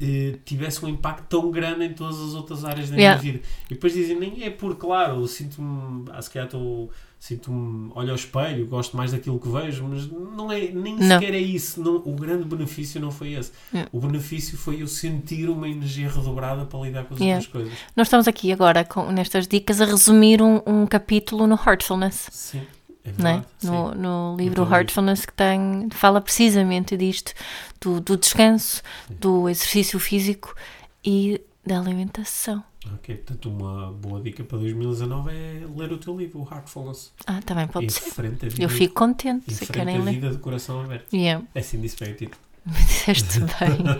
[0.01, 3.21] eh, tivesse um impacto tão grande em todas as outras áreas da Yeah.
[3.21, 3.45] minha vida.
[3.69, 6.89] E depois dizem, nem é por, claro, eu sinto-me, ah, se calhar estou,
[7.19, 11.19] sinto-me, olho ao espelho, gosto mais daquilo que vejo, mas não é, nem Não.
[11.19, 11.81] sequer é isso.
[11.81, 13.51] Não, o grande benefício não foi esse.
[13.71, 13.89] Yeah.
[13.93, 17.37] O benefício foi eu sentir uma energia redobrada para lidar com as Yeah.
[17.45, 17.77] outras coisas.
[17.95, 22.27] Nós estamos aqui agora, com, nestas dicas, a resumir um, um capítulo no Heartfulness.
[22.31, 22.61] Sim,
[23.03, 23.33] é não é?
[23.33, 23.45] verdade.
[23.59, 23.67] sim.
[23.67, 27.33] No, no livro Heartfulness que tem, fala precisamente disto,
[27.79, 30.55] do, do descanso, do exercício físico
[31.03, 32.63] e da alimentação.
[32.95, 37.11] Ok, portanto, uma boa dica para 2019 é ler o teu livro, o Heartfulness.
[37.27, 38.09] Ah, também pode em ser.
[38.09, 40.13] frente vida, Eu fico contente se querem ler.
[40.13, 41.13] vida de coração aberto.
[41.15, 42.41] Yeah, É assim disse bem o título.
[42.65, 43.99] me disseste bem.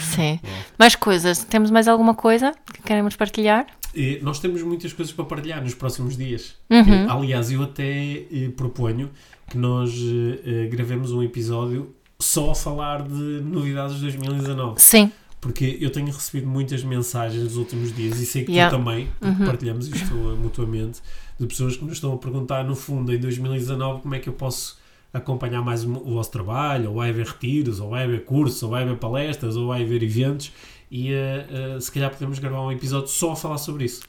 [0.00, 0.40] Sim.
[0.78, 1.44] Mais coisas?
[1.44, 3.66] Temos mais alguma coisa que queremos partilhar?
[3.94, 6.54] E nós temos muitas coisas para partilhar nos próximos dias.
[6.70, 6.78] Uhum.
[6.78, 9.10] Eh, Aliás, eu até eh, proponho
[9.48, 13.12] que nós eh, eh, gravemos um episódio só a falar de
[13.42, 14.80] novidades de 2019.
[14.80, 15.10] Sim.
[15.40, 18.70] Porque eu tenho recebido muitas mensagens nos últimos dias e sei que Yeah.
[18.76, 21.00] tu também, porque partilhamos isto mutuamente,
[21.38, 24.34] de pessoas que nos estão a perguntar, no fundo, em 2019, como é que eu
[24.34, 24.78] posso
[25.12, 28.68] acompanhar mais o, o vosso trabalho, ou vai haver retiros, ou vai haver cursos, ou
[28.70, 30.52] vai haver palestras, ou vai haver eventos,
[30.90, 34.02] e uh, uh, se calhar podemos gravar um episódio só a falar sobre isso.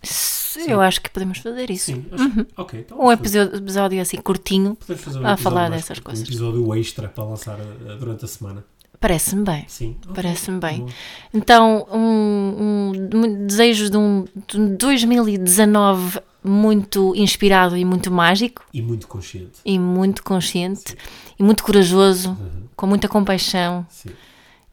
[0.67, 1.85] Eu acho que podemos fazer isso.
[1.85, 2.79] Sim, acho, ok.
[2.81, 4.77] Então Um episódio, episódio assim curtinho.
[5.21, 6.23] um a falar mais- dessas coisas.
[6.27, 8.63] Um episódio extra para lançar uh, durante a semana.
[8.99, 9.65] Parece-me bem.
[9.67, 9.95] Sim.
[10.13, 10.79] Parece-me bem.
[10.81, 10.89] bom.
[11.33, 18.81] Então, um, um desejo de um, de um 2019 muito inspirado e muito mágico E
[18.81, 19.59] muito consciente.
[19.65, 20.95] e muito consciente
[21.39, 22.63] e muito corajoso, Uhum.
[22.75, 24.09] com muita compaixão Sim.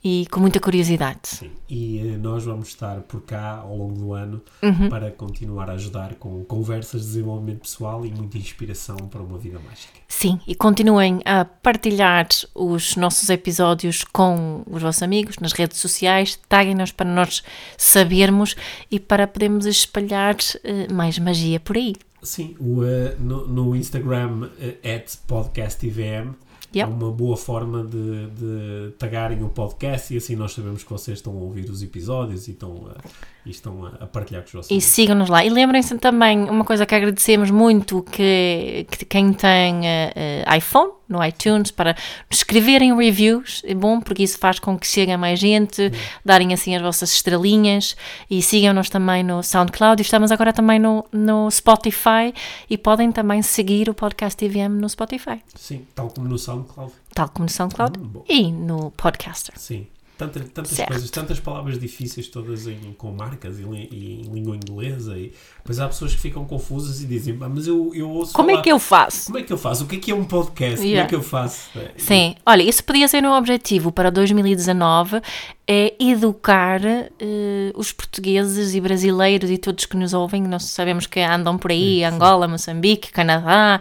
[0.02, 1.18] E com muita curiosidade.
[1.24, 4.88] Sim, e eh, nós vamos estar por cá ao longo do ano Uhum.
[4.88, 9.58] para continuar a ajudar com conversas de desenvolvimento pessoal e muita inspiração para uma vida
[9.58, 9.92] mágica.
[10.06, 16.38] Sim, e continuem a partilhar os nossos episódios com os vossos amigos nas redes sociais,
[16.48, 17.42] taguem-nos para nós
[17.76, 18.54] sabermos
[18.90, 21.94] e para podermos espalhar eh, mais magia por aí.
[22.22, 24.50] Sim, eh, no, Instagram,
[24.84, 26.34] at podcastivm,
[26.74, 26.90] Yep.
[26.90, 31.18] É uma boa forma de, de tagarem o podcast e assim nós sabemos que vocês
[31.18, 33.00] estão a ouvir os episódios e estão a,
[33.46, 35.44] e estão a, partilhar com os vossos E sigam-nos lá.
[35.44, 41.24] E lembrem-se também, uma coisa que agradecemos muito, que, que quem tem eh, iPhone, no
[41.24, 41.96] iTunes, para
[42.30, 45.90] escreverem reviews, é bom, porque isso faz com que chegue a mais gente,
[46.24, 47.96] darem assim as vossas estrelinhas,
[48.30, 52.34] e sigam-nos também no SoundCloud, e estamos agora também no, no Spotify,
[52.68, 56.92] e podem também seguir o Podcast TVM no Spotify, Sim, tal como no SoundCloud.
[57.14, 59.54] tal como no SoundCloud, Hum, e no Podcaster.
[59.58, 59.86] Sim.
[60.18, 60.88] Tanta, tantas Certo.
[60.88, 65.16] coisas, tantas palavras difíceis, todas em, com marcas e, e em língua inglesa.
[65.16, 68.50] E depois há pessoas que ficam confusas e dizem, "Ah, mas eu, eu ouço Como
[68.50, 69.26] é falar- que eu faço?
[69.26, 69.84] Como é que eu faço?
[69.84, 70.76] O que é que é um podcast?
[70.78, 71.06] Como Yeah.
[71.06, 71.68] é que eu faço?
[71.78, 75.22] É, Sim, olha, isso podia ser um objetivo para 2019,
[75.68, 81.20] é educar eh, os portugueses e brasileiros e todos que nos ouvem, nós sabemos que
[81.20, 83.80] andam por aí, Angola, Moçambique, Canadá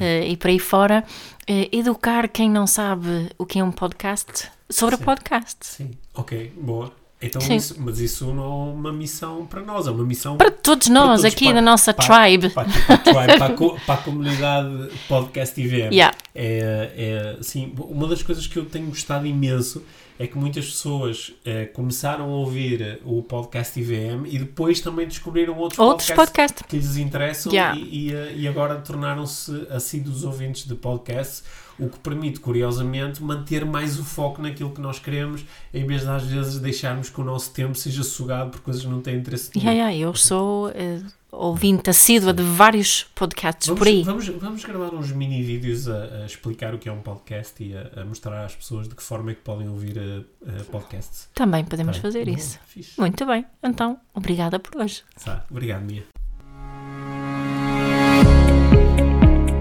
[0.00, 1.04] eh, e por aí fora,
[1.72, 5.04] educar quem não sabe o que é um podcast sobre Sim.
[5.04, 5.66] podcast.
[5.66, 6.99] Sim, ok, boa.
[7.22, 10.88] Então, isso, mas isso não é uma missão para nós, é uma missão Para todos
[10.88, 12.48] nós, todos, aqui para- da nossa para- tribe.
[12.48, 13.54] Para, para, a para,
[13.86, 15.92] para comunidade podcast IVM.
[15.92, 16.16] Yeah.
[16.34, 19.84] É, é, sim, uma das coisas que eu tenho gostado imenso
[20.18, 25.56] é que muitas pessoas eh, começaram a ouvir o podcast IVM e depois também descobriram
[25.56, 26.66] outros, Outros podcasts podcasts.
[26.68, 27.78] que lhes interessam Yeah.
[27.78, 31.42] e, e, eh, e agora tornaram-se assíduos ouvintes de podcasts,
[31.80, 36.08] o que permite, curiosamente, manter mais o foco naquilo que nós queremos, em vez de
[36.08, 39.50] às vezes deixarmos que o nosso tempo seja sugado por coisas que não têm interesse
[39.54, 39.70] nenhum.
[39.70, 41.00] Yeah, yeah, eu sou eh,
[41.32, 44.02] ouvinte assídua de vários podcasts Vamos, por aí.
[44.02, 47.74] Vamos, vamos gravar uns mini vídeos a, a explicar o que é um podcast e
[47.76, 51.28] a, a mostrar às pessoas de que forma é que podem ouvir eh, eh, podcasts.
[51.34, 52.02] Também podemos Tá?
[52.02, 52.58] fazer Boa, isso.
[52.66, 53.00] fixe.
[53.00, 55.02] Muito bem, então, obrigada por hoje.
[55.24, 56.19] Tá, Obrigado, Mia.